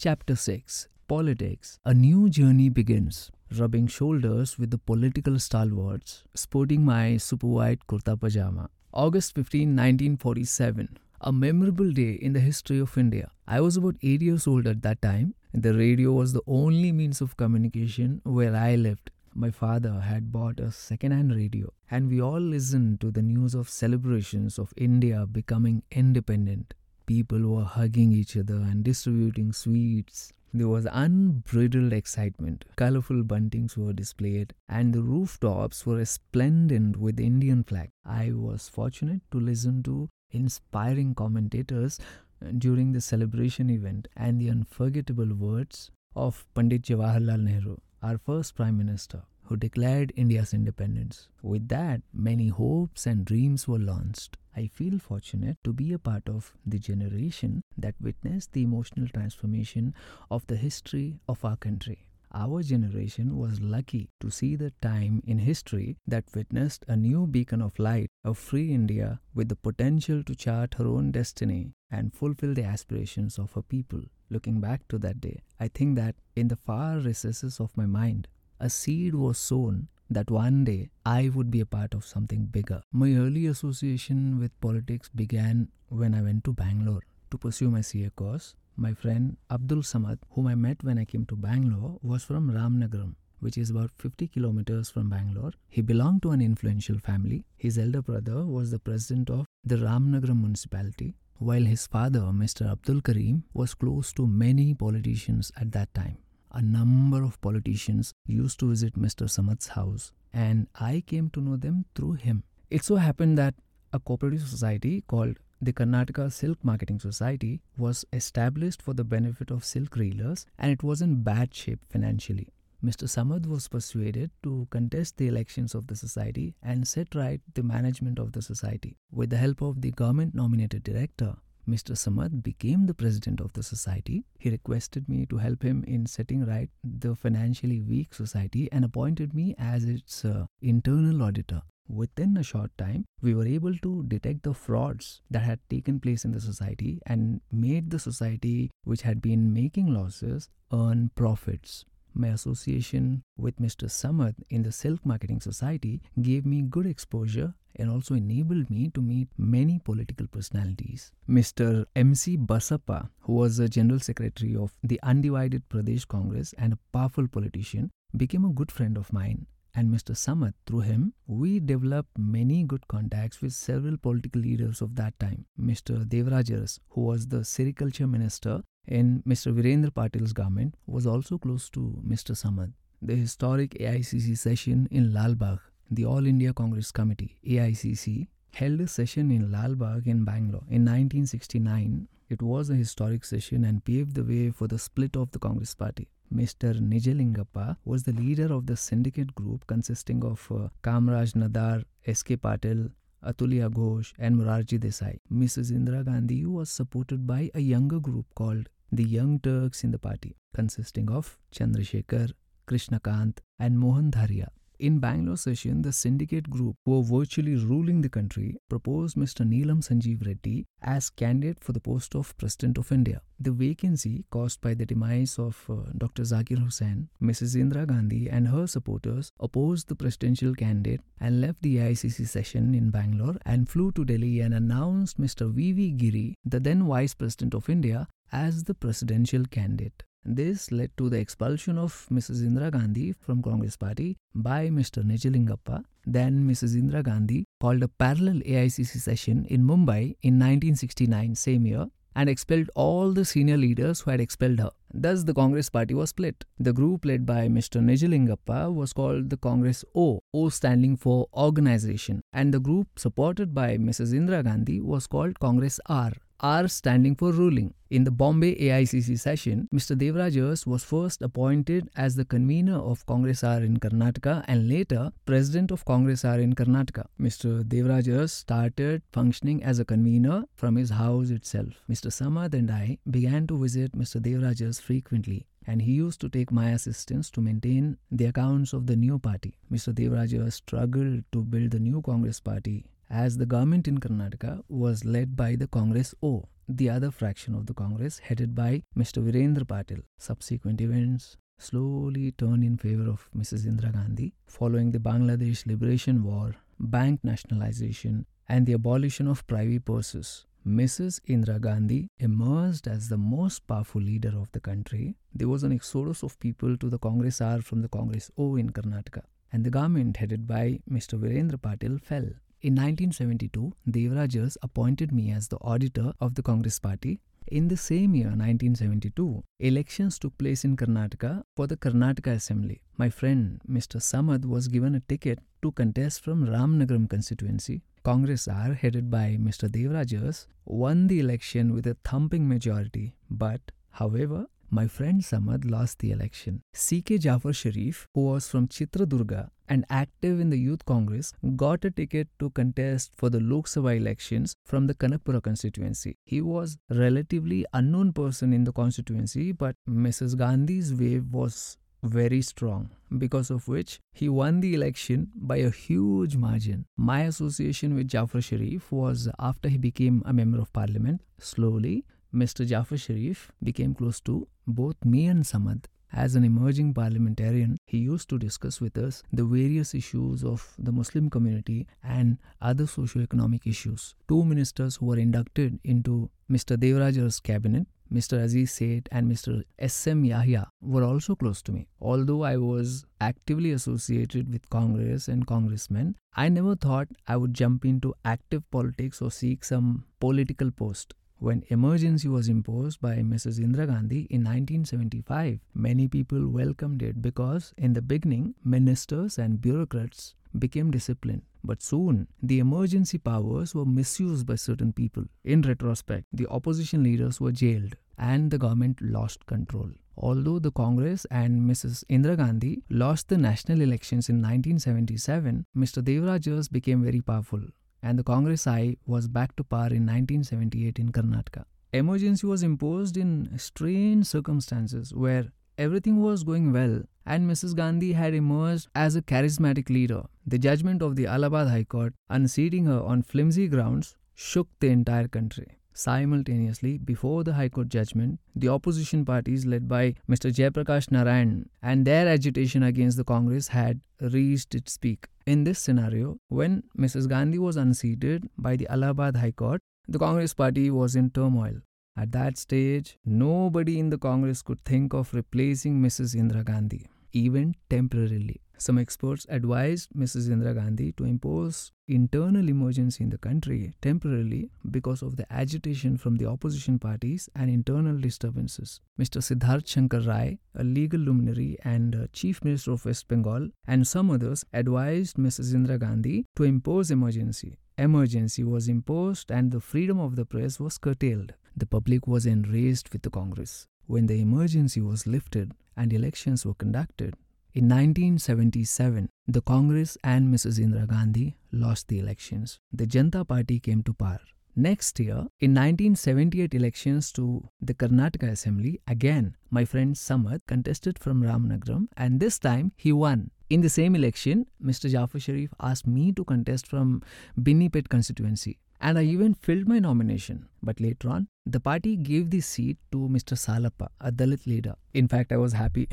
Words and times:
Chapter 0.00 0.36
6 0.36 0.86
Politics 1.08 1.80
A 1.84 1.92
new 1.92 2.30
journey 2.30 2.68
begins, 2.68 3.32
rubbing 3.58 3.88
shoulders 3.88 4.56
with 4.56 4.70
the 4.70 4.78
political 4.78 5.40
stalwarts, 5.40 6.22
sporting 6.36 6.84
my 6.84 7.16
super 7.16 7.48
white 7.48 7.84
kurta 7.88 8.14
pajama. 8.16 8.70
August 8.92 9.34
15, 9.34 9.70
1947. 9.70 10.98
A 11.22 11.32
memorable 11.32 11.90
day 11.90 12.12
in 12.12 12.32
the 12.32 12.38
history 12.38 12.78
of 12.78 12.96
India. 12.96 13.32
I 13.48 13.60
was 13.60 13.76
about 13.76 13.96
8 14.00 14.22
years 14.22 14.46
old 14.46 14.68
at 14.68 14.82
that 14.82 15.02
time. 15.02 15.34
The 15.52 15.74
radio 15.74 16.12
was 16.12 16.32
the 16.32 16.46
only 16.46 16.92
means 16.92 17.20
of 17.20 17.36
communication 17.36 18.20
where 18.22 18.54
I 18.54 18.76
lived. 18.76 19.10
My 19.34 19.50
father 19.50 19.98
had 19.98 20.30
bought 20.30 20.60
a 20.60 20.70
second 20.70 21.10
hand 21.10 21.34
radio, 21.34 21.72
and 21.90 22.08
we 22.08 22.22
all 22.22 22.38
listened 22.38 23.00
to 23.00 23.10
the 23.10 23.22
news 23.22 23.52
of 23.52 23.68
celebrations 23.68 24.60
of 24.60 24.72
India 24.76 25.26
becoming 25.26 25.82
independent. 25.90 26.74
People 27.08 27.48
were 27.48 27.64
hugging 27.64 28.12
each 28.12 28.36
other 28.36 28.56
and 28.56 28.84
distributing 28.84 29.50
sweets. 29.50 30.30
There 30.52 30.68
was 30.68 30.86
unbridled 30.92 31.94
excitement. 31.94 32.66
Colorful 32.76 33.22
buntings 33.22 33.78
were 33.78 33.94
displayed, 33.94 34.52
and 34.68 34.92
the 34.92 35.00
rooftops 35.00 35.86
were 35.86 35.96
resplendent 35.96 36.98
with 36.98 37.18
Indian 37.18 37.64
flag. 37.64 37.88
I 38.04 38.32
was 38.32 38.68
fortunate 38.68 39.22
to 39.30 39.40
listen 39.40 39.82
to 39.84 40.10
inspiring 40.30 41.14
commentators 41.14 41.98
uh, 42.44 42.50
during 42.58 42.92
the 42.92 43.00
celebration 43.00 43.70
event 43.70 44.08
and 44.14 44.38
the 44.38 44.50
unforgettable 44.50 45.34
words 45.34 45.90
of 46.14 46.46
Pandit 46.54 46.82
Jawaharlal 46.82 47.40
Nehru, 47.40 47.78
our 48.02 48.18
first 48.18 48.54
Prime 48.54 48.76
Minister, 48.76 49.22
who 49.44 49.56
declared 49.56 50.12
India's 50.14 50.52
independence. 50.52 51.28
With 51.40 51.68
that, 51.68 52.02
many 52.12 52.48
hopes 52.48 53.06
and 53.06 53.24
dreams 53.24 53.66
were 53.66 53.78
launched. 53.78 54.36
I 54.58 54.66
feel 54.66 54.98
fortunate 54.98 55.56
to 55.62 55.72
be 55.72 55.92
a 55.92 56.00
part 56.00 56.28
of 56.28 56.52
the 56.66 56.80
generation 56.80 57.62
that 57.76 57.94
witnessed 58.00 58.54
the 58.54 58.64
emotional 58.64 59.06
transformation 59.06 59.94
of 60.32 60.44
the 60.48 60.56
history 60.56 61.20
of 61.28 61.44
our 61.44 61.56
country. 61.56 62.08
Our 62.34 62.64
generation 62.64 63.36
was 63.36 63.60
lucky 63.60 64.10
to 64.20 64.30
see 64.30 64.56
the 64.56 64.72
time 64.82 65.22
in 65.24 65.38
history 65.38 65.96
that 66.08 66.34
witnessed 66.34 66.84
a 66.88 66.96
new 66.96 67.28
beacon 67.28 67.62
of 67.62 67.78
light, 67.78 68.10
a 68.24 68.34
free 68.34 68.72
India 68.74 69.20
with 69.32 69.48
the 69.48 69.54
potential 69.54 70.24
to 70.24 70.34
chart 70.34 70.74
her 70.74 70.88
own 70.88 71.12
destiny 71.12 71.74
and 71.88 72.12
fulfill 72.12 72.52
the 72.52 72.64
aspirations 72.64 73.38
of 73.38 73.52
her 73.52 73.62
people. 73.62 74.00
Looking 74.28 74.60
back 74.60 74.88
to 74.88 74.98
that 74.98 75.20
day, 75.20 75.40
I 75.60 75.68
think 75.68 75.94
that 75.94 76.16
in 76.34 76.48
the 76.48 76.56
far 76.56 76.98
recesses 76.98 77.60
of 77.60 77.76
my 77.76 77.86
mind, 77.86 78.26
a 78.58 78.68
seed 78.68 79.14
was 79.14 79.38
sown 79.38 79.86
that 80.10 80.30
one 80.30 80.64
day 80.64 80.90
I 81.04 81.30
would 81.34 81.50
be 81.50 81.60
a 81.60 81.66
part 81.66 81.94
of 81.94 82.04
something 82.04 82.46
bigger. 82.46 82.82
My 82.92 83.12
early 83.14 83.46
association 83.46 84.38
with 84.38 84.58
politics 84.60 85.10
began 85.14 85.68
when 85.88 86.14
I 86.14 86.22
went 86.22 86.44
to 86.44 86.52
Bangalore 86.52 87.02
to 87.30 87.38
pursue 87.38 87.70
my 87.70 87.80
CA 87.82 88.10
course. 88.10 88.54
My 88.76 88.94
friend 88.94 89.36
Abdul 89.50 89.82
Samad, 89.82 90.18
whom 90.30 90.46
I 90.46 90.54
met 90.54 90.82
when 90.82 90.98
I 90.98 91.04
came 91.04 91.26
to 91.26 91.36
Bangalore, 91.36 91.98
was 92.02 92.24
from 92.24 92.50
Ramnagaram, 92.50 93.16
which 93.40 93.58
is 93.58 93.70
about 93.70 93.90
50 93.98 94.28
kilometers 94.28 94.88
from 94.90 95.10
Bangalore. 95.10 95.52
He 95.68 95.82
belonged 95.82 96.22
to 96.22 96.30
an 96.30 96.40
influential 96.40 96.98
family. 96.98 97.44
His 97.56 97.76
elder 97.78 98.02
brother 98.02 98.46
was 98.46 98.70
the 98.70 98.78
president 98.78 99.30
of 99.30 99.46
the 99.64 99.76
Ramnagaram 99.76 100.40
municipality, 100.40 101.16
while 101.38 101.62
his 101.62 101.86
father, 101.86 102.20
Mr. 102.20 102.70
Abdul 102.70 103.00
Karim, 103.00 103.44
was 103.52 103.74
close 103.74 104.12
to 104.14 104.26
many 104.26 104.74
politicians 104.74 105.52
at 105.56 105.72
that 105.72 105.92
time. 105.92 106.18
A 106.50 106.62
number 106.62 107.22
of 107.22 107.40
politicians 107.40 108.14
used 108.26 108.58
to 108.60 108.70
visit 108.70 108.94
Mr. 108.94 109.28
Samad's 109.28 109.68
house, 109.68 110.12
and 110.32 110.66
I 110.74 111.02
came 111.06 111.30
to 111.30 111.40
know 111.40 111.56
them 111.56 111.84
through 111.94 112.12
him. 112.14 112.44
It 112.70 112.84
so 112.84 112.96
happened 112.96 113.38
that 113.38 113.54
a 113.92 114.00
cooperative 114.00 114.46
society 114.46 115.02
called 115.06 115.38
the 115.60 115.72
Karnataka 115.72 116.30
Silk 116.30 116.64
Marketing 116.64 117.00
Society 117.00 117.60
was 117.76 118.04
established 118.12 118.80
for 118.80 118.94
the 118.94 119.04
benefit 119.04 119.50
of 119.50 119.64
silk 119.64 119.96
reelers 119.96 120.44
and 120.58 120.70
it 120.70 120.82
was 120.82 121.02
in 121.02 121.22
bad 121.22 121.52
shape 121.54 121.80
financially. 121.90 122.48
Mr. 122.84 123.08
Samad 123.08 123.46
was 123.46 123.66
persuaded 123.66 124.30
to 124.44 124.68
contest 124.70 125.16
the 125.16 125.26
elections 125.26 125.74
of 125.74 125.88
the 125.88 125.96
society 125.96 126.54
and 126.62 126.86
set 126.86 127.12
right 127.14 127.40
the 127.54 127.62
management 127.64 128.20
of 128.20 128.30
the 128.32 128.40
society. 128.40 128.96
With 129.10 129.30
the 129.30 129.36
help 129.36 129.62
of 129.62 129.80
the 129.80 129.90
government 129.90 130.32
nominated 130.32 130.84
director, 130.84 131.34
Mr. 131.68 131.92
Samad 131.92 132.42
became 132.42 132.86
the 132.86 132.94
president 132.94 133.40
of 133.40 133.52
the 133.52 133.62
society. 133.62 134.24
He 134.38 134.50
requested 134.50 135.08
me 135.08 135.26
to 135.26 135.36
help 135.36 135.62
him 135.62 135.84
in 135.86 136.06
setting 136.06 136.46
right 136.46 136.70
the 136.82 137.14
financially 137.14 137.80
weak 137.80 138.14
society 138.14 138.68
and 138.72 138.84
appointed 138.84 139.34
me 139.34 139.54
as 139.58 139.84
its 139.84 140.24
uh, 140.24 140.46
internal 140.62 141.22
auditor. 141.22 141.62
Within 141.88 142.36
a 142.36 142.42
short 142.42 142.70
time, 142.78 143.04
we 143.22 143.34
were 143.34 143.46
able 143.46 143.74
to 143.78 144.04
detect 144.08 144.42
the 144.42 144.54
frauds 144.54 145.20
that 145.30 145.42
had 145.42 145.60
taken 145.68 146.00
place 146.00 146.24
in 146.24 146.32
the 146.32 146.40
society 146.40 147.00
and 147.06 147.40
made 147.50 147.90
the 147.90 147.98
society, 147.98 148.70
which 148.84 149.02
had 149.02 149.20
been 149.22 149.52
making 149.52 149.92
losses, 149.92 150.48
earn 150.72 151.10
profits. 151.14 151.84
My 152.18 152.28
association 152.28 153.22
with 153.36 153.56
Mr. 153.60 153.88
Samad 153.88 154.34
in 154.50 154.64
the 154.64 154.72
Silk 154.72 155.06
Marketing 155.06 155.40
Society 155.40 156.02
gave 156.20 156.44
me 156.44 156.62
good 156.62 156.84
exposure 156.84 157.54
and 157.76 157.88
also 157.88 158.14
enabled 158.16 158.70
me 158.70 158.90
to 158.94 159.00
meet 159.00 159.28
many 159.38 159.78
political 159.78 160.26
personalities. 160.26 161.12
Mr. 161.28 161.86
M.C. 161.94 162.36
Basappa, 162.36 163.08
who 163.20 163.34
was 163.34 163.60
a 163.60 163.68
general 163.68 164.00
secretary 164.00 164.56
of 164.56 164.74
the 164.82 164.98
Undivided 165.04 165.68
Pradesh 165.68 166.08
Congress 166.08 166.52
and 166.58 166.72
a 166.72 166.78
powerful 166.92 167.28
politician, 167.28 167.92
became 168.16 168.44
a 168.44 168.52
good 168.52 168.72
friend 168.72 168.98
of 168.98 169.12
mine 169.12 169.46
and 169.78 169.94
Mr. 169.94 170.14
Samad. 170.22 170.54
Through 170.66 170.80
him, 170.90 171.12
we 171.26 171.60
developed 171.60 172.18
many 172.18 172.64
good 172.64 172.88
contacts 172.88 173.40
with 173.40 173.52
several 173.52 173.96
political 173.96 174.40
leaders 174.40 174.80
of 174.86 174.96
that 174.96 175.18
time. 175.20 175.44
Mr. 175.70 176.04
Devaraj 176.14 176.50
Urs, 176.56 176.80
who 176.90 177.02
was 177.02 177.28
the 177.28 177.42
sericulture 177.52 178.10
minister 178.16 178.62
in 178.86 179.22
Mr. 179.34 179.54
Virendra 179.58 179.94
Patil's 179.94 180.32
government, 180.32 180.74
was 180.86 181.06
also 181.06 181.38
close 181.38 181.70
to 181.70 182.02
Mr. 182.14 182.36
Samad. 182.42 182.72
The 183.00 183.14
historic 183.14 183.78
AICC 183.78 184.36
session 184.36 184.88
in 184.90 185.12
Lalbagh, 185.12 185.60
the 185.90 186.04
All 186.04 186.26
India 186.26 186.52
Congress 186.52 186.90
Committee, 186.90 187.36
AICC, 187.46 188.26
held 188.54 188.80
a 188.80 188.88
session 188.88 189.30
in 189.30 189.50
Lalbagh 189.52 190.06
in 190.06 190.24
Bangalore 190.24 190.66
in 190.68 190.84
1969. 190.84 192.08
It 192.28 192.42
was 192.42 192.68
a 192.68 192.74
historic 192.74 193.24
session 193.24 193.64
and 193.64 193.84
paved 193.84 194.14
the 194.14 194.24
way 194.24 194.50
for 194.50 194.66
the 194.66 194.78
split 194.78 195.16
of 195.16 195.30
the 195.30 195.38
Congress 195.38 195.74
party. 195.74 196.08
Mr. 196.34 196.78
Nijalingappa 196.78 197.76
was 197.84 198.02
the 198.02 198.12
leader 198.12 198.52
of 198.52 198.66
the 198.66 198.76
syndicate 198.76 199.34
group 199.34 199.66
consisting 199.66 200.24
of 200.24 200.46
uh, 200.50 200.68
Kamraj 200.82 201.34
Nadar, 201.34 201.84
S.K. 202.06 202.36
Patil, 202.36 202.90
Atulya 203.24 203.70
Ghosh, 203.70 204.12
and 204.18 204.36
Morarji 204.36 204.78
Desai. 204.78 205.18
Mrs. 205.32 205.72
Indira 205.72 206.04
Gandhi 206.04 206.44
was 206.44 206.70
supported 206.70 207.26
by 207.26 207.50
a 207.54 207.60
younger 207.60 207.98
group 207.98 208.26
called 208.34 208.68
the 208.92 209.04
Young 209.04 209.40
Turks 209.40 209.84
in 209.84 209.90
the 209.90 209.98
party, 209.98 210.36
consisting 210.54 211.10
of 211.10 211.38
Chandrasekhar, 211.52 212.32
Krishnakant, 212.66 213.38
and 213.58 213.78
Mohan 213.78 214.10
Dharia. 214.10 214.48
In 214.78 215.00
Bangalore 215.00 215.36
session, 215.36 215.82
the 215.82 215.92
syndicate 215.92 216.48
group 216.48 216.76
who 216.84 217.00
were 217.00 217.18
virtually 217.20 217.56
ruling 217.56 218.00
the 218.00 218.08
country 218.08 218.56
proposed 218.68 219.16
Mr. 219.16 219.44
Neelam 219.44 219.82
Sanjeev 219.82 220.24
Reddy 220.24 220.66
as 220.80 221.10
candidate 221.10 221.64
for 221.64 221.72
the 221.72 221.80
post 221.80 222.14
of 222.14 222.36
President 222.38 222.78
of 222.78 222.92
India. 222.92 223.20
The 223.40 223.50
vacancy 223.50 224.24
caused 224.30 224.60
by 224.60 224.74
the 224.74 224.86
demise 224.86 225.36
of 225.36 225.64
uh, 225.68 225.90
Dr. 225.96 226.22
Zakir 226.22 226.58
Hussain, 226.58 227.08
Mrs. 227.20 227.56
Indira 227.56 227.88
Gandhi 227.88 228.30
and 228.30 228.46
her 228.46 228.68
supporters 228.68 229.32
opposed 229.40 229.88
the 229.88 229.96
presidential 229.96 230.54
candidate 230.54 231.00
and 231.18 231.40
left 231.40 231.60
the 231.62 231.78
AICC 231.78 232.28
session 232.28 232.72
in 232.72 232.90
Bangalore 232.90 233.38
and 233.44 233.68
flew 233.68 233.90
to 233.92 234.04
Delhi 234.04 234.38
and 234.38 234.54
announced 234.54 235.20
Mr. 235.20 235.50
V.V. 235.50 235.90
Giri, 235.90 236.36
the 236.44 236.60
then 236.60 236.86
Vice 236.86 237.14
President 237.14 237.52
of 237.52 237.68
India, 237.68 238.06
as 238.30 238.62
the 238.64 238.74
presidential 238.74 239.44
candidate. 239.44 240.04
This 240.30 240.70
led 240.70 240.90
to 240.98 241.08
the 241.08 241.18
expulsion 241.18 241.78
of 241.78 242.06
Mrs. 242.12 242.42
Indira 242.46 242.70
Gandhi 242.70 243.14
from 243.18 243.42
Congress 243.42 243.78
party 243.78 244.18
by 244.34 244.68
Mr. 244.68 245.02
Nijalingappa. 245.02 245.84
Then 246.04 246.46
Mrs. 246.46 246.76
Indira 246.76 247.02
Gandhi 247.02 247.46
called 247.62 247.82
a 247.82 247.88
parallel 247.88 248.40
AICC 248.40 249.00
session 249.00 249.46
in 249.46 249.62
Mumbai 249.62 250.16
in 250.20 250.34
1969, 250.34 251.34
same 251.34 251.64
year, 251.64 251.86
and 252.14 252.28
expelled 252.28 252.68
all 252.74 253.12
the 253.12 253.24
senior 253.24 253.56
leaders 253.56 254.00
who 254.00 254.10
had 254.10 254.20
expelled 254.20 254.60
her. 254.60 254.70
Thus, 254.92 255.24
the 255.24 255.32
Congress 255.32 255.70
party 255.70 255.94
was 255.94 256.10
split. 256.10 256.44
The 256.58 256.74
group 256.74 257.06
led 257.06 257.24
by 257.24 257.48
Mr. 257.48 257.80
Nijalingappa 257.80 258.70
was 258.70 258.92
called 258.92 259.30
the 259.30 259.38
Congress 259.38 259.82
O, 259.94 260.20
O 260.34 260.50
standing 260.50 260.98
for 260.98 261.26
Organization, 261.32 262.20
and 262.34 262.52
the 262.52 262.60
group 262.60 262.98
supported 262.98 263.54
by 263.54 263.78
Mrs. 263.78 264.12
Indira 264.12 264.44
Gandhi 264.44 264.78
was 264.82 265.06
called 265.06 265.40
Congress 265.40 265.80
R. 265.86 266.12
R 266.40 266.68
standing 266.68 267.16
for 267.16 267.32
ruling. 267.32 267.74
In 267.90 268.04
the 268.04 268.12
Bombay 268.12 268.54
AICC 268.54 269.18
session, 269.18 269.68
Mr. 269.74 269.96
Devaraj 269.96 270.34
Urs 270.36 270.66
was 270.68 270.84
first 270.84 271.20
appointed 271.20 271.88
as 271.96 272.14
the 272.14 272.24
convener 272.24 272.76
of 272.76 273.04
Congress 273.06 273.42
R 273.42 273.60
in 273.60 273.78
Karnataka 273.78 274.44
and 274.46 274.68
later 274.68 275.10
president 275.26 275.72
of 275.72 275.84
Congress 275.84 276.24
R 276.24 276.38
in 276.38 276.54
Karnataka. 276.54 277.06
Mr. 277.20 277.64
Devaraj 277.64 278.04
Urs 278.04 278.30
started 278.30 279.02
functioning 279.10 279.64
as 279.64 279.80
a 279.80 279.84
convener 279.84 280.44
from 280.54 280.76
his 280.76 280.90
house 280.90 281.30
itself. 281.30 281.82
Mr. 281.90 282.12
Samad 282.12 282.54
and 282.54 282.70
I 282.70 282.98
began 283.10 283.48
to 283.48 283.58
visit 283.58 283.92
Mr. 283.92 284.20
Devaraj 284.20 284.60
Urs 284.60 284.80
frequently 284.80 285.44
and 285.66 285.82
he 285.82 285.92
used 285.92 286.20
to 286.20 286.28
take 286.28 286.52
my 286.52 286.70
assistance 286.70 287.30
to 287.30 287.40
maintain 287.40 287.98
the 288.12 288.26
accounts 288.26 288.72
of 288.72 288.86
the 288.86 288.96
new 288.96 289.18
party. 289.18 289.54
Mr. 289.72 289.92
Devaraj 289.92 290.38
Urs 290.38 290.52
struggled 290.52 291.24
to 291.32 291.42
build 291.42 291.72
the 291.72 291.80
new 291.80 292.00
Congress 292.00 292.38
party 292.38 292.84
as 293.10 293.36
the 293.38 293.46
government 293.46 293.88
in 293.88 293.98
Karnataka 293.98 294.62
was 294.68 295.04
led 295.04 295.36
by 295.36 295.56
the 295.56 295.66
Congress 295.66 296.14
O. 296.22 296.48
the 296.68 296.90
other 296.90 297.10
fraction 297.10 297.54
of 297.54 297.66
the 297.66 297.74
Congress 297.74 298.18
headed 298.18 298.54
by 298.54 298.82
Mr. 298.96 299.22
Virendra 299.22 299.64
Patil. 299.64 300.02
Subsequent 300.18 300.80
events 300.80 301.36
slowly 301.58 302.32
turned 302.32 302.62
in 302.62 302.76
favor 302.76 303.08
of 303.08 303.28
Mrs. 303.36 303.66
Indira 303.66 303.92
Gandhi 303.92 304.34
following 304.46 304.90
the 304.90 304.98
Bangladesh 304.98 305.66
Liberation 305.66 306.22
War, 306.22 306.54
bank 306.78 307.20
nationalization, 307.24 308.26
and 308.48 308.66
the 308.66 308.74
abolition 308.74 309.26
of 309.26 309.46
private 309.46 309.84
purses. 309.84 310.44
Mrs. 310.66 311.20
Indira 311.26 311.58
Gandhi 311.58 312.10
emerged 312.18 312.86
as 312.86 313.08
the 313.08 313.16
most 313.16 313.66
powerful 313.66 314.02
leader 314.02 314.34
of 314.36 314.52
the 314.52 314.60
country. 314.60 315.16
There 315.34 315.48
was 315.48 315.62
an 315.62 315.72
exodus 315.72 316.22
of 316.22 316.38
people 316.40 316.76
to 316.76 316.90
the 316.90 316.98
Congress 316.98 317.40
R 317.40 317.62
from 317.62 317.80
the 317.80 317.88
Congress 317.88 318.30
O 318.36 318.56
in 318.56 318.70
Karnataka, 318.70 319.22
and 319.50 319.64
the 319.64 319.70
government 319.70 320.18
headed 320.18 320.46
by 320.46 320.80
Mr. 320.90 321.18
Virendra 321.18 321.56
Patil 321.56 321.98
fell. 322.00 322.28
In 322.60 322.74
1972, 322.74 323.72
Devaraj 323.88 324.34
Urs 324.34 324.56
appointed 324.62 325.12
me 325.12 325.30
as 325.30 325.46
the 325.46 325.58
auditor 325.58 326.12
of 326.20 326.34
the 326.34 326.42
Congress 326.42 326.80
party. 326.80 327.20
In 327.46 327.68
the 327.68 327.76
same 327.76 328.16
year, 328.16 328.30
1972, 328.30 329.44
elections 329.60 330.18
took 330.18 330.36
place 330.36 330.64
in 330.64 330.76
Karnataka 330.76 331.44
for 331.54 331.68
the 331.68 331.76
Karnataka 331.76 332.32
Assembly. 332.32 332.82
My 332.96 333.10
friend 333.10 333.60
Mr. 333.70 334.00
Samad 334.00 334.44
was 334.44 334.66
given 334.66 334.96
a 334.96 335.00
ticket 335.08 335.38
to 335.62 335.70
contest 335.70 336.24
from 336.24 336.48
Ramnagaram 336.48 337.08
constituency. 337.08 337.82
Congress 338.02 338.48
R, 338.48 338.74
headed 338.74 339.08
by 339.08 339.36
Mr. 339.40 339.68
Devaraj 339.68 340.20
Urs, 340.20 340.48
won 340.64 341.06
the 341.06 341.20
election 341.20 341.72
with 341.72 341.86
a 341.86 341.96
thumping 342.04 342.48
majority. 342.48 343.14
But, 343.30 343.70
however, 343.90 344.46
my 344.68 344.88
friend 344.88 345.22
Samad 345.22 345.70
lost 345.70 346.00
the 346.00 346.10
election. 346.10 346.62
C.K. 346.74 347.18
Jafar 347.18 347.52
Sharif, 347.52 348.08
who 348.14 348.24
was 348.24 348.48
from 348.48 348.66
Chitradurga 348.66 349.50
and 349.68 349.84
active 349.90 350.40
in 350.40 350.50
the 350.50 350.58
Youth 350.58 350.84
Congress, 350.84 351.32
got 351.56 351.84
a 351.84 351.90
ticket 351.90 352.28
to 352.38 352.50
contest 352.50 353.10
for 353.14 353.30
the 353.30 353.40
Lok 353.40 353.66
Sabha 353.66 353.96
elections 353.96 354.54
from 354.64 354.86
the 354.86 354.94
Kanakpura 354.94 355.42
constituency. 355.42 356.16
He 356.24 356.40
was 356.40 356.78
relatively 356.90 357.64
unknown 357.72 358.12
person 358.12 358.52
in 358.52 358.64
the 358.64 358.72
constituency, 358.72 359.52
but 359.52 359.76
Mrs. 359.88 360.36
Gandhi's 360.36 360.94
wave 360.94 361.32
was 361.32 361.76
very 362.02 362.40
strong, 362.42 362.90
because 363.18 363.50
of 363.50 363.66
which 363.66 363.98
he 364.12 364.28
won 364.28 364.60
the 364.60 364.74
election 364.74 365.30
by 365.34 365.56
a 365.56 365.70
huge 365.70 366.36
margin. 366.36 366.86
My 366.96 367.22
association 367.22 367.94
with 367.94 368.08
Jafar 368.08 368.40
Sharif 368.40 368.92
was 368.92 369.28
after 369.38 369.68
he 369.68 369.78
became 369.78 370.22
a 370.24 370.32
member 370.32 370.60
of 370.60 370.72
parliament. 370.72 371.22
Slowly, 371.38 372.04
Mr. 372.32 372.66
Jafar 372.66 372.98
Sharif 372.98 373.50
became 373.62 373.94
close 373.94 374.20
to 374.20 374.46
both 374.66 375.04
me 375.04 375.26
and 375.26 375.44
Samad. 375.44 375.86
As 376.12 376.34
an 376.34 376.44
emerging 376.44 376.94
parliamentarian, 376.94 377.76
he 377.86 377.98
used 377.98 378.28
to 378.30 378.38
discuss 378.38 378.80
with 378.80 378.96
us 378.96 379.22
the 379.32 379.44
various 379.44 379.94
issues 379.94 380.42
of 380.42 380.74
the 380.78 380.92
Muslim 380.92 381.28
community 381.28 381.86
and 382.02 382.38
other 382.60 382.86
socio-economic 382.86 383.66
issues. 383.66 384.14
Two 384.26 384.44
ministers 384.44 384.96
who 384.96 385.06
were 385.06 385.18
inducted 385.18 385.78
into 385.84 386.30
Mr. 386.50 386.76
Devaraj 386.76 387.18
Urs's 387.18 387.40
cabinet, 387.40 387.86
Mr. 388.10 388.42
Aziz 388.42 388.72
Seth 388.72 389.02
and 389.12 389.30
Mr. 389.30 389.64
S.M. 389.78 390.24
Yahya, 390.24 390.70
were 390.80 391.04
also 391.04 391.34
close 391.34 391.60
to 391.60 391.72
me. 391.72 391.86
Although 392.00 392.42
I 392.42 392.56
was 392.56 393.04
actively 393.20 393.72
associated 393.72 394.50
with 394.50 394.70
Congress 394.70 395.28
and 395.28 395.46
congressmen, 395.46 396.16
I 396.34 396.48
never 396.48 396.74
thought 396.74 397.08
I 397.26 397.36
would 397.36 397.52
jump 397.52 397.84
into 397.84 398.14
active 398.24 398.62
politics 398.70 399.20
or 399.20 399.30
seek 399.30 399.62
some 399.62 400.04
political 400.20 400.70
post. 400.70 401.12
When 401.40 401.62
emergency 401.68 402.26
was 402.26 402.48
imposed 402.48 403.00
by 403.00 403.18
Mrs. 403.18 403.60
Indira 403.60 403.86
Gandhi 403.86 404.22
in 404.28 404.42
1975, 404.42 405.60
many 405.72 406.08
people 406.08 406.48
welcomed 406.48 407.00
it 407.00 407.22
because 407.22 407.72
in 407.78 407.92
the 407.92 408.02
beginning, 408.02 408.56
ministers 408.64 409.38
and 409.38 409.60
bureaucrats 409.60 410.34
became 410.58 410.90
disciplined. 410.90 411.42
But 411.62 411.80
soon, 411.80 412.26
the 412.42 412.58
emergency 412.58 413.18
powers 413.18 413.72
were 413.72 413.86
misused 413.86 414.46
by 414.46 414.56
certain 414.56 414.92
people. 414.92 415.26
In 415.44 415.62
retrospect, 415.62 416.26
the 416.32 416.48
opposition 416.48 417.04
leaders 417.04 417.40
were 417.40 417.52
jailed 417.52 417.94
and 418.16 418.50
the 418.50 418.58
government 418.58 419.00
lost 419.00 419.46
control. 419.46 419.90
Although 420.16 420.58
the 420.58 420.72
Congress 420.72 421.24
and 421.30 421.70
Mrs. 421.70 422.02
Indira 422.10 422.36
Gandhi 422.36 422.82
lost 422.90 423.28
the 423.28 423.38
national 423.38 423.80
elections 423.80 424.28
in 424.28 424.42
1977, 424.42 425.66
Mr. 425.76 426.02
Devaraj 426.02 426.48
Urs 426.48 426.68
became 426.68 427.04
very 427.04 427.20
powerful 427.20 427.60
and 428.02 428.18
the 428.18 428.24
Congress 428.24 428.66
I 428.66 428.96
was 429.06 429.28
back 429.28 429.56
to 429.56 429.64
power 429.64 429.88
in 429.88 430.06
1978 430.06 430.98
in 430.98 431.12
Karnataka. 431.12 431.64
Emergency 431.92 432.46
was 432.46 432.62
imposed 432.62 433.16
in 433.16 433.50
strange 433.58 434.26
circumstances 434.26 435.14
where 435.14 435.46
everything 435.78 436.22
was 436.22 436.44
going 436.44 436.72
well 436.72 437.02
and 437.24 437.50
Mrs. 437.50 437.74
Gandhi 437.74 438.12
had 438.12 438.34
emerged 438.34 438.88
as 438.94 439.16
a 439.16 439.22
charismatic 439.22 439.90
leader. 439.90 440.22
The 440.46 440.58
judgment 440.58 441.02
of 441.02 441.16
the 441.16 441.26
Allahabad 441.26 441.68
High 441.68 441.84
Court 441.84 442.14
unseating 442.28 442.86
her 442.86 443.00
on 443.00 443.22
flimsy 443.22 443.68
grounds 443.68 444.16
shook 444.34 444.68
the 444.80 444.88
entire 444.88 445.28
country. 445.28 445.77
Simultaneously, 445.98 446.96
before 446.96 447.42
the 447.42 447.54
High 447.54 447.68
Court 447.68 447.88
judgment, 447.88 448.38
the 448.54 448.68
opposition 448.68 449.24
parties 449.24 449.66
led 449.66 449.88
by 449.88 450.14
Mr. 450.30 450.52
Jayaprakash 450.54 451.10
Narayan 451.10 451.68
and 451.82 452.06
their 452.06 452.28
agitation 452.28 452.84
against 452.84 453.16
the 453.16 453.24
Congress 453.24 453.66
had 453.66 454.00
reached 454.20 454.76
its 454.76 454.96
peak. 454.96 455.26
In 455.44 455.64
this 455.64 455.80
scenario, 455.80 456.38
when 456.48 456.84
Mrs. 456.96 457.28
Gandhi 457.28 457.58
was 457.58 457.76
unseated 457.76 458.48
by 458.56 458.76
the 458.76 458.86
Allahabad 458.88 459.38
High 459.38 459.50
Court, 459.50 459.80
the 460.06 460.20
Congress 460.20 460.54
party 460.54 460.88
was 460.88 461.16
in 461.16 461.30
turmoil. 461.30 461.80
At 462.16 462.30
that 462.30 462.58
stage, 462.58 463.18
nobody 463.24 463.98
in 463.98 464.10
the 464.10 464.18
Congress 464.18 464.62
could 464.62 464.80
think 464.84 465.14
of 465.14 465.34
replacing 465.34 466.00
Mrs. 466.00 466.36
Indira 466.36 466.64
Gandhi, 466.64 467.08
even 467.32 467.74
temporarily. 467.90 468.60
Some 468.80 468.96
experts 468.96 469.44
advised 469.48 470.10
Mrs. 470.16 470.48
Indira 470.48 470.72
Gandhi 470.72 471.10
to 471.12 471.24
impose 471.24 471.90
internal 472.06 472.68
emergency 472.68 473.24
in 473.24 473.30
the 473.30 473.36
country 473.36 473.92
temporarily 474.00 474.70
because 474.88 475.20
of 475.20 475.36
the 475.36 475.52
agitation 475.52 476.16
from 476.16 476.36
the 476.36 476.46
opposition 476.46 476.96
parties 477.00 477.48
and 477.56 477.68
internal 477.68 478.16
disturbances. 478.16 479.00
Mr. 479.20 479.42
Siddharth 479.42 479.88
Shankar 479.88 480.20
Ray, 480.20 480.60
a 480.76 480.84
legal 480.84 481.18
luminary 481.18 481.76
and 481.82 482.14
uh, 482.14 482.26
chief 482.32 482.62
minister 482.62 482.92
of 482.92 483.04
West 483.04 483.26
Bengal, 483.26 483.68
and 483.88 484.06
some 484.06 484.30
others 484.30 484.64
advised 484.72 485.36
Mrs. 485.36 485.74
Indira 485.74 485.98
Gandhi 485.98 486.46
to 486.54 486.62
impose 486.62 487.10
emergency. 487.10 487.78
Emergency 487.98 488.62
was 488.62 488.88
imposed 488.88 489.50
and 489.50 489.72
the 489.72 489.80
freedom 489.80 490.20
of 490.20 490.36
the 490.36 490.46
press 490.46 490.78
was 490.78 490.98
curtailed. 490.98 491.52
The 491.76 491.86
public 491.86 492.28
was 492.28 492.46
enraged 492.46 493.12
with 493.12 493.22
the 493.22 493.30
Congress. 493.30 493.88
When 494.06 494.26
the 494.26 494.40
emergency 494.40 495.00
was 495.00 495.26
lifted 495.26 495.72
and 495.96 496.12
elections 496.12 496.64
were 496.64 496.74
conducted, 496.74 497.34
in 497.78 497.84
1977, 497.84 499.28
the 499.46 499.60
Congress 499.60 500.18
and 500.24 500.52
Mrs. 500.52 500.80
Indira 500.80 501.06
Gandhi 501.06 501.56
lost 501.70 502.08
the 502.08 502.18
elections. 502.18 502.80
The 502.92 503.06
Janata 503.06 503.46
Party 503.46 503.78
came 503.78 504.02
to 504.02 504.12
power. 504.12 504.40
Next 504.74 505.20
year, 505.20 505.46
in 505.60 505.74
1978 505.74 506.74
elections 506.74 507.30
to 507.34 507.68
the 507.80 507.94
Karnataka 507.94 508.50
Assembly, 508.50 509.00
again 509.06 509.54
my 509.70 509.84
friend 509.84 510.16
Samad 510.16 510.62
contested 510.66 511.20
from 511.20 511.40
Ramnagaram 511.40 512.08
and 512.16 512.40
this 512.40 512.58
time 512.58 512.90
he 512.96 513.12
won. 513.12 513.52
In 513.70 513.82
the 513.82 513.88
same 513.88 514.16
election, 514.16 514.66
Mr. 514.84 515.08
Jafar 515.08 515.40
Sharif 515.40 515.70
asked 515.78 516.08
me 516.08 516.32
to 516.32 516.44
contest 516.44 516.88
from 516.88 517.22
Binnypet 517.60 518.08
constituency 518.08 518.78
and 519.00 519.16
I 519.16 519.22
even 519.22 519.54
filled 519.54 519.86
my 519.86 520.00
nomination. 520.00 520.66
But 520.82 520.98
later 521.00 521.28
on, 521.28 521.46
the 521.64 521.78
party 521.78 522.16
gave 522.16 522.50
the 522.50 522.60
seat 522.60 522.98
to 523.12 523.28
Mr. 523.28 523.56
Salappa, 523.56 524.08
a 524.20 524.32
Dalit 524.32 524.66
leader. 524.66 524.96
In 525.14 525.28
fact, 525.28 525.52
I 525.52 525.58
was 525.58 525.74
happy. 525.74 526.08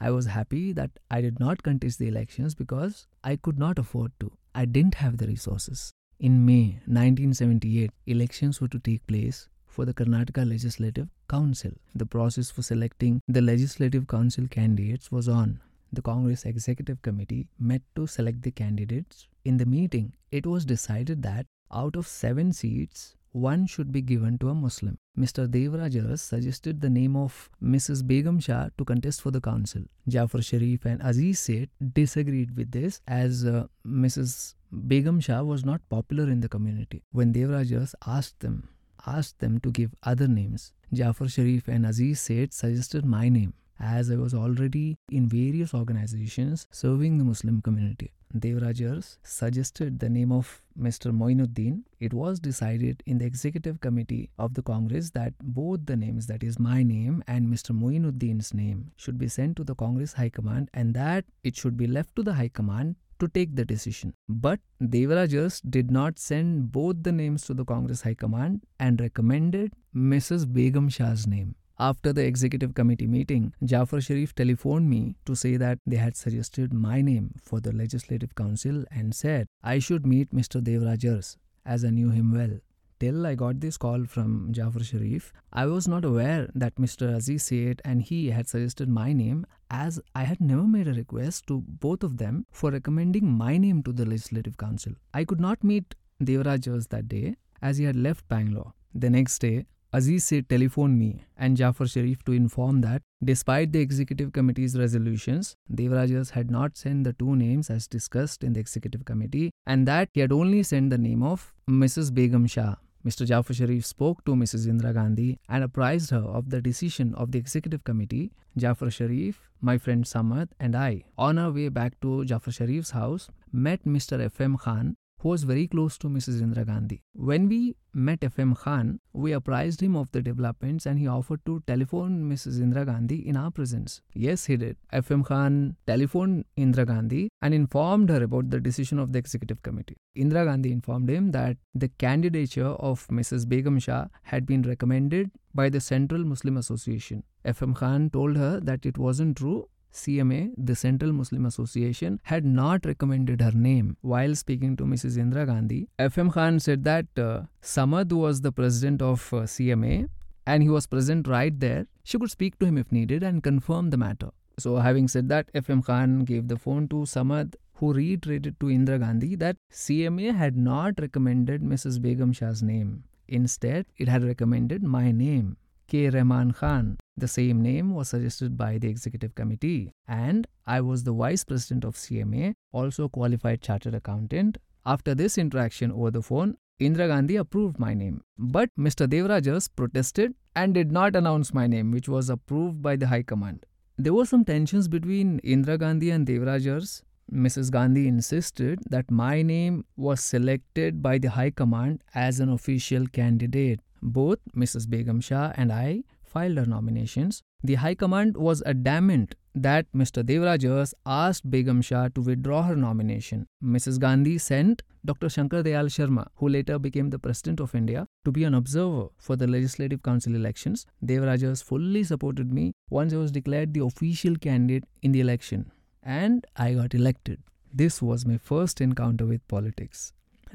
I 0.00 0.10
was 0.10 0.26
happy 0.26 0.72
that 0.72 0.90
I 1.10 1.20
did 1.20 1.40
not 1.40 1.62
contest 1.62 1.98
the 1.98 2.08
elections 2.08 2.54
because 2.54 3.06
I 3.24 3.36
could 3.36 3.58
not 3.58 3.78
afford 3.78 4.12
to. 4.20 4.32
I 4.54 4.64
didn't 4.64 4.94
have 4.94 5.18
the 5.18 5.26
resources. 5.26 5.92
In 6.20 6.44
May 6.46 6.80
1978, 6.86 7.90
elections 8.06 8.60
were 8.60 8.68
to 8.68 8.78
take 8.78 9.06
place 9.06 9.48
for 9.66 9.84
the 9.84 9.94
Karnataka 9.94 10.48
Legislative 10.48 11.08
Council. 11.28 11.72
The 11.94 12.06
process 12.06 12.50
for 12.50 12.62
selecting 12.62 13.20
the 13.26 13.40
Legislative 13.40 14.06
Council 14.06 14.46
candidates 14.48 15.10
was 15.10 15.28
on. 15.28 15.60
The 15.92 16.02
Congress 16.02 16.44
Executive 16.44 17.02
Committee 17.02 17.48
met 17.58 17.82
to 17.96 18.06
select 18.06 18.42
the 18.42 18.50
candidates. 18.50 19.26
In 19.44 19.56
the 19.56 19.66
meeting, 19.66 20.14
it 20.30 20.46
was 20.46 20.64
decided 20.64 21.22
that 21.22 21.46
out 21.72 21.96
of 21.96 22.06
seven 22.06 22.52
seats, 22.52 23.16
one 23.38 23.66
should 23.66 23.92
be 23.92 24.00
given 24.00 24.38
to 24.38 24.50
a 24.50 24.54
Muslim. 24.54 24.98
Mr. 25.18 25.46
Devaraj 25.48 25.94
Urs 26.02 26.20
suggested 26.20 26.80
the 26.80 26.90
name 26.90 27.16
of 27.16 27.50
Mrs. 27.62 28.06
Begum 28.06 28.40
Shah 28.40 28.68
to 28.78 28.84
contest 28.84 29.22
for 29.22 29.30
the 29.30 29.40
council. 29.40 29.82
Jafar 30.08 30.42
Sharif 30.42 30.84
and 30.84 31.00
Aziz 31.02 31.40
Seth 31.40 31.68
disagreed 31.92 32.56
with 32.56 32.70
this 32.70 33.00
as 33.06 33.44
uh, 33.44 33.66
Mrs. 33.86 34.54
Begum 34.86 35.20
Shah 35.20 35.42
was 35.42 35.64
not 35.64 35.88
popular 35.88 36.24
in 36.24 36.40
the 36.40 36.48
community. 36.48 37.02
When 37.12 37.32
Devaraj 37.32 37.70
Urs 37.80 37.94
asked 38.06 38.40
them, 38.40 38.68
asked 39.06 39.38
them 39.38 39.60
to 39.60 39.70
give 39.70 39.94
other 40.02 40.28
names, 40.28 40.72
Jafar 40.92 41.28
Sharif 41.28 41.68
and 41.68 41.86
Aziz 41.86 42.20
Seth 42.20 42.52
suggested 42.52 43.04
my 43.04 43.28
name 43.28 43.54
as 43.80 44.10
I 44.10 44.16
was 44.16 44.34
already 44.34 44.98
in 45.10 45.28
various 45.28 45.74
organizations 45.74 46.66
serving 46.70 47.18
the 47.18 47.24
Muslim 47.24 47.62
community. 47.62 48.12
Devaraj 48.36 48.80
Urs 48.80 49.16
suggested 49.22 50.00
the 50.00 50.10
name 50.10 50.32
of 50.32 50.60
Mr. 50.78 51.12
Moinuddin. 51.12 51.84
It 51.98 52.12
was 52.12 52.38
decided 52.38 53.02
in 53.06 53.18
the 53.18 53.24
executive 53.24 53.80
committee 53.80 54.28
of 54.38 54.52
the 54.52 54.62
Congress 54.62 55.10
that 55.10 55.32
both 55.40 55.86
the 55.86 55.96
names, 55.96 56.26
that 56.26 56.42
is 56.42 56.58
my 56.58 56.82
name 56.82 57.24
and 57.26 57.48
Mr. 57.48 57.70
Moinuddin's 57.70 58.52
name, 58.52 58.92
should 58.96 59.18
be 59.18 59.28
sent 59.28 59.56
to 59.56 59.64
the 59.64 59.74
Congress 59.74 60.12
High 60.12 60.28
Command 60.28 60.68
and 60.74 60.92
that 60.94 61.24
it 61.42 61.56
should 61.56 61.76
be 61.76 61.86
left 61.86 62.14
to 62.16 62.22
the 62.22 62.34
High 62.34 62.48
Command 62.48 62.96
to 63.18 63.28
take 63.28 63.56
the 63.56 63.64
decision. 63.64 64.12
But 64.28 64.60
Devaraj 64.82 65.30
Urs 65.30 65.62
did 65.68 65.90
not 65.90 66.18
send 66.18 66.70
both 66.70 67.02
the 67.02 67.12
names 67.12 67.44
to 67.46 67.54
the 67.54 67.64
Congress 67.64 68.02
High 68.02 68.14
Command 68.14 68.62
and 68.78 69.00
recommended 69.00 69.72
Mrs. 69.96 70.52
Begum 70.52 70.88
Shah's 70.88 71.26
name. 71.26 71.54
After 71.80 72.12
the 72.12 72.24
executive 72.24 72.74
committee 72.74 73.06
meeting, 73.06 73.52
Jafar 73.64 74.00
Sharif 74.00 74.34
telephoned 74.34 74.90
me 74.90 75.14
to 75.26 75.36
say 75.36 75.56
that 75.56 75.78
they 75.86 75.96
had 75.96 76.16
suggested 76.16 76.72
my 76.72 77.00
name 77.00 77.34
for 77.40 77.60
the 77.60 77.70
Legislative 77.70 78.34
Council 78.34 78.84
and 78.90 79.14
said 79.14 79.46
I 79.62 79.78
should 79.78 80.04
meet 80.04 80.34
Mr. 80.34 80.60
Devaraj 80.60 81.04
Urs 81.04 81.36
as 81.64 81.84
I 81.84 81.90
knew 81.90 82.10
him 82.10 82.32
well. 82.32 82.58
Till 82.98 83.24
I 83.24 83.36
got 83.36 83.60
this 83.60 83.76
call 83.76 84.06
from 84.06 84.52
Jafar 84.52 84.82
Sharif, 84.82 85.32
I 85.52 85.66
was 85.66 85.86
not 85.86 86.04
aware 86.04 86.50
that 86.52 86.74
Mr. 86.74 87.14
Aziz 87.14 87.44
Seth 87.44 87.80
and 87.84 88.02
he 88.02 88.30
had 88.30 88.48
suggested 88.48 88.88
my 88.88 89.12
name 89.12 89.46
as 89.70 90.00
I 90.16 90.24
had 90.24 90.40
never 90.40 90.64
made 90.64 90.88
a 90.88 90.94
request 90.94 91.46
to 91.46 91.62
both 91.64 92.02
of 92.02 92.16
them 92.16 92.44
for 92.50 92.72
recommending 92.72 93.30
my 93.30 93.56
name 93.56 93.84
to 93.84 93.92
the 93.92 94.04
Legislative 94.04 94.56
Council. 94.56 94.94
I 95.14 95.24
could 95.24 95.38
not 95.38 95.62
meet 95.62 95.94
Devaraj 96.20 96.66
Urs 96.66 96.88
that 96.88 97.06
day 97.06 97.36
as 97.62 97.78
he 97.78 97.84
had 97.84 97.94
left 97.94 98.26
Bangalore. 98.26 98.72
The 98.92 99.10
next 99.10 99.38
day, 99.38 99.66
Aziz 99.90 100.24
Seth 100.24 100.48
telephoned 100.48 100.98
me 100.98 101.24
and 101.38 101.56
Jafar 101.56 101.86
Sharif 101.86 102.22
to 102.24 102.32
inform 102.32 102.82
that 102.82 103.00
despite 103.24 103.72
the 103.72 103.80
executive 103.80 104.32
committee's 104.32 104.78
resolutions, 104.78 105.56
Devaraj 105.74 106.10
Urs 106.10 106.30
had 106.32 106.50
not 106.50 106.76
sent 106.76 107.04
the 107.04 107.14
two 107.14 107.34
names 107.34 107.70
as 107.70 107.86
discussed 107.86 108.44
in 108.44 108.52
the 108.52 108.60
executive 108.60 109.06
committee 109.06 109.50
and 109.66 109.88
that 109.88 110.10
he 110.12 110.20
had 110.20 110.30
only 110.30 110.62
sent 110.62 110.90
the 110.90 110.98
name 110.98 111.22
of 111.22 111.54
Mrs. 111.70 112.12
Begum 112.12 112.46
Shah. 112.46 112.74
Mr. 113.06 113.26
Jafar 113.26 113.54
Sharif 113.54 113.86
spoke 113.86 114.22
to 114.26 114.32
Mrs. 114.32 114.66
Indira 114.66 114.92
Gandhi 114.92 115.38
and 115.48 115.64
apprised 115.64 116.10
her 116.10 116.18
of 116.18 116.50
the 116.50 116.60
decision 116.60 117.14
of 117.14 117.32
the 117.32 117.38
executive 117.38 117.82
committee. 117.84 118.32
Jafar 118.58 118.90
Sharif, 118.90 119.48
my 119.62 119.78
friend 119.78 120.04
Samad, 120.04 120.48
and 120.60 120.76
I, 120.76 121.04
on 121.16 121.38
our 121.38 121.50
way 121.50 121.70
back 121.70 121.98
to 122.02 122.26
Jafar 122.26 122.52
Sharif's 122.52 122.90
house, 122.90 123.30
met 123.52 123.84
Mr. 123.84 124.20
F.M. 124.22 124.58
Khan 124.58 124.96
who 125.20 125.30
was 125.30 125.42
very 125.42 125.66
close 125.66 125.98
to 125.98 126.08
Mrs. 126.08 126.40
Indira 126.40 126.64
Gandhi. 126.66 127.02
When 127.12 127.48
we 127.48 127.74
met 127.92 128.22
F.M. 128.22 128.54
Khan, 128.54 129.00
we 129.12 129.32
apprised 129.32 129.82
him 129.82 129.96
of 129.96 130.10
the 130.12 130.22
developments 130.22 130.86
and 130.86 130.98
he 130.98 131.08
offered 131.08 131.44
to 131.46 131.62
telephone 131.66 132.30
Mrs. 132.30 132.60
Indira 132.60 132.86
Gandhi 132.86 133.26
in 133.28 133.36
our 133.36 133.50
presence. 133.50 134.00
Yes, 134.14 134.46
he 134.46 134.56
did. 134.56 134.76
F.M. 134.92 135.24
Khan 135.24 135.76
telephoned 135.86 136.44
Indira 136.56 136.86
Gandhi 136.86 137.30
and 137.42 137.52
informed 137.52 138.10
her 138.10 138.22
about 138.22 138.50
the 138.50 138.60
decision 138.60 138.98
of 138.98 139.12
the 139.12 139.18
executive 139.18 139.62
committee. 139.62 139.96
Indira 140.16 140.44
Gandhi 140.44 140.70
informed 140.70 141.10
him 141.10 141.32
that 141.32 141.56
the 141.74 141.88
candidature 141.88 142.66
of 142.66 143.06
Mrs. 143.08 143.48
Begum 143.48 143.78
Shah 143.78 144.06
had 144.22 144.46
been 144.46 144.62
recommended 144.62 145.30
by 145.54 145.68
the 145.68 145.80
Central 145.80 146.24
Muslim 146.24 146.56
Association. 146.56 147.24
F.M. 147.44 147.74
Khan 147.74 148.10
told 148.10 148.36
her 148.36 148.60
that 148.60 148.86
it 148.86 148.98
wasn't 148.98 149.36
true 149.38 149.68
CMA, 149.92 150.52
the 150.56 150.74
Central 150.74 151.12
Muslim 151.12 151.46
Association, 151.46 152.20
had 152.24 152.44
not 152.44 152.84
recommended 152.84 153.40
her 153.40 153.52
name. 153.52 153.96
While 154.00 154.34
speaking 154.34 154.76
to 154.76 154.84
Mrs. 154.84 155.16
Indira 155.16 155.46
Gandhi, 155.46 155.88
FM 155.98 156.32
Khan 156.32 156.60
said 156.60 156.84
that 156.84 157.06
uh, 157.16 157.42
Samad 157.62 158.12
was 158.12 158.40
the 158.40 158.52
president 158.52 159.02
of 159.02 159.32
uh, 159.32 159.38
CMA 159.38 160.08
and 160.46 160.62
he 160.62 160.68
was 160.68 160.86
present 160.86 161.28
right 161.28 161.58
there. 161.58 161.86
She 162.04 162.18
could 162.18 162.30
speak 162.30 162.58
to 162.58 162.66
him 162.66 162.78
if 162.78 162.90
needed 162.90 163.22
and 163.22 163.42
confirm 163.42 163.90
the 163.90 163.96
matter. 163.96 164.30
So, 164.58 164.76
having 164.76 165.06
said 165.06 165.28
that, 165.28 165.52
FM 165.52 165.84
Khan 165.84 166.20
gave 166.20 166.48
the 166.48 166.56
phone 166.56 166.88
to 166.88 166.96
Samad, 167.14 167.54
who 167.74 167.92
reiterated 167.92 168.58
to 168.58 168.66
Indira 168.66 168.98
Gandhi 168.98 169.36
that 169.36 169.56
CMA 169.72 170.34
had 170.36 170.56
not 170.56 170.94
recommended 171.00 171.62
Mrs. 171.62 172.02
Begum 172.02 172.32
Shah's 172.32 172.62
name. 172.62 173.04
Instead, 173.28 173.86
it 173.98 174.08
had 174.08 174.24
recommended 174.24 174.82
my 174.82 175.12
name. 175.12 175.56
K. 175.88 176.10
Rahman 176.10 176.52
Khan. 176.52 176.98
The 177.16 177.26
same 177.26 177.62
name 177.62 177.94
was 177.94 178.10
suggested 178.10 178.58
by 178.58 178.76
the 178.76 178.88
executive 178.88 179.34
committee, 179.34 179.92
and 180.06 180.46
I 180.66 180.82
was 180.82 181.02
the 181.04 181.12
vice 181.12 181.44
president 181.44 181.84
of 181.84 181.96
CMA, 181.96 182.54
also 182.72 183.04
a 183.04 183.08
qualified 183.08 183.62
chartered 183.62 183.94
accountant. 183.94 184.58
After 184.84 185.14
this 185.14 185.38
interaction 185.38 185.90
over 185.90 186.10
the 186.10 186.22
phone, 186.22 186.56
Indira 186.78 187.08
Gandhi 187.08 187.36
approved 187.36 187.78
my 187.78 187.94
name. 187.94 188.22
But 188.38 188.70
Mr. 188.78 189.08
Devaraj 189.08 189.46
Urs 189.46 189.68
protested 189.74 190.34
and 190.54 190.74
did 190.74 190.92
not 190.92 191.16
announce 191.16 191.54
my 191.54 191.66
name, 191.66 191.90
which 191.90 192.08
was 192.08 192.30
approved 192.30 192.82
by 192.82 192.96
the 192.96 193.08
High 193.08 193.22
Command. 193.22 193.64
There 193.96 194.12
were 194.12 194.26
some 194.26 194.44
tensions 194.44 194.88
between 194.88 195.40
Indira 195.40 195.78
Gandhi 195.78 196.10
and 196.10 196.26
Devaraj 196.26 196.66
Urs. 196.66 197.02
Mrs. 197.32 197.70
Gandhi 197.70 198.06
insisted 198.06 198.80
that 198.88 199.10
my 199.10 199.42
name 199.42 199.84
was 199.96 200.22
selected 200.22 201.02
by 201.02 201.18
the 201.18 201.30
High 201.30 201.50
Command 201.50 202.02
as 202.14 202.40
an 202.40 202.48
official 202.48 203.06
candidate. 203.06 203.80
Both 204.02 204.38
Mrs. 204.56 204.88
Begum 204.88 205.20
Shah 205.20 205.52
and 205.56 205.72
I 205.72 206.04
filed 206.22 206.58
our 206.58 206.66
nominations. 206.66 207.42
The 207.62 207.74
High 207.76 207.94
Command 207.94 208.36
was 208.36 208.62
adamant 208.64 209.34
that 209.54 209.86
Mr. 209.92 210.22
Devaraj 210.22 210.60
Urs 210.60 210.94
asked 211.04 211.50
Begum 211.50 211.82
Shah 211.82 212.08
to 212.14 212.20
withdraw 212.20 212.62
her 212.62 212.76
nomination. 212.76 213.46
Mrs. 213.64 213.98
Gandhi 213.98 214.38
sent 214.38 214.82
Dr. 215.04 215.28
Shankar 215.28 215.62
Dayal 215.62 215.86
Sharma, 215.86 216.26
who 216.36 216.48
later 216.48 216.78
became 216.78 217.10
the 217.10 217.18
President 217.18 217.60
of 217.60 217.74
India, 217.74 218.06
to 218.24 218.30
be 218.30 218.44
an 218.44 218.54
observer 218.54 219.08
for 219.16 219.36
the 219.36 219.46
Legislative 219.46 220.02
Council 220.02 220.34
elections. 220.34 220.86
Devaraj 221.04 221.42
Urs 221.42 221.64
fully 221.64 222.04
supported 222.04 222.52
me 222.52 222.72
once 222.90 223.12
I 223.12 223.16
was 223.16 223.32
declared 223.32 223.74
the 223.74 223.84
official 223.84 224.36
candidate 224.36 224.84
in 225.02 225.12
the 225.12 225.20
election, 225.20 225.72
and 226.02 226.46
I 226.56 226.74
got 226.74 226.94
elected. 226.94 227.42
This 227.72 228.00
was 228.00 228.24
my 228.26 228.38
first 228.38 228.80
encounter 228.80 229.26
with 229.26 229.46
politics. 229.48 230.12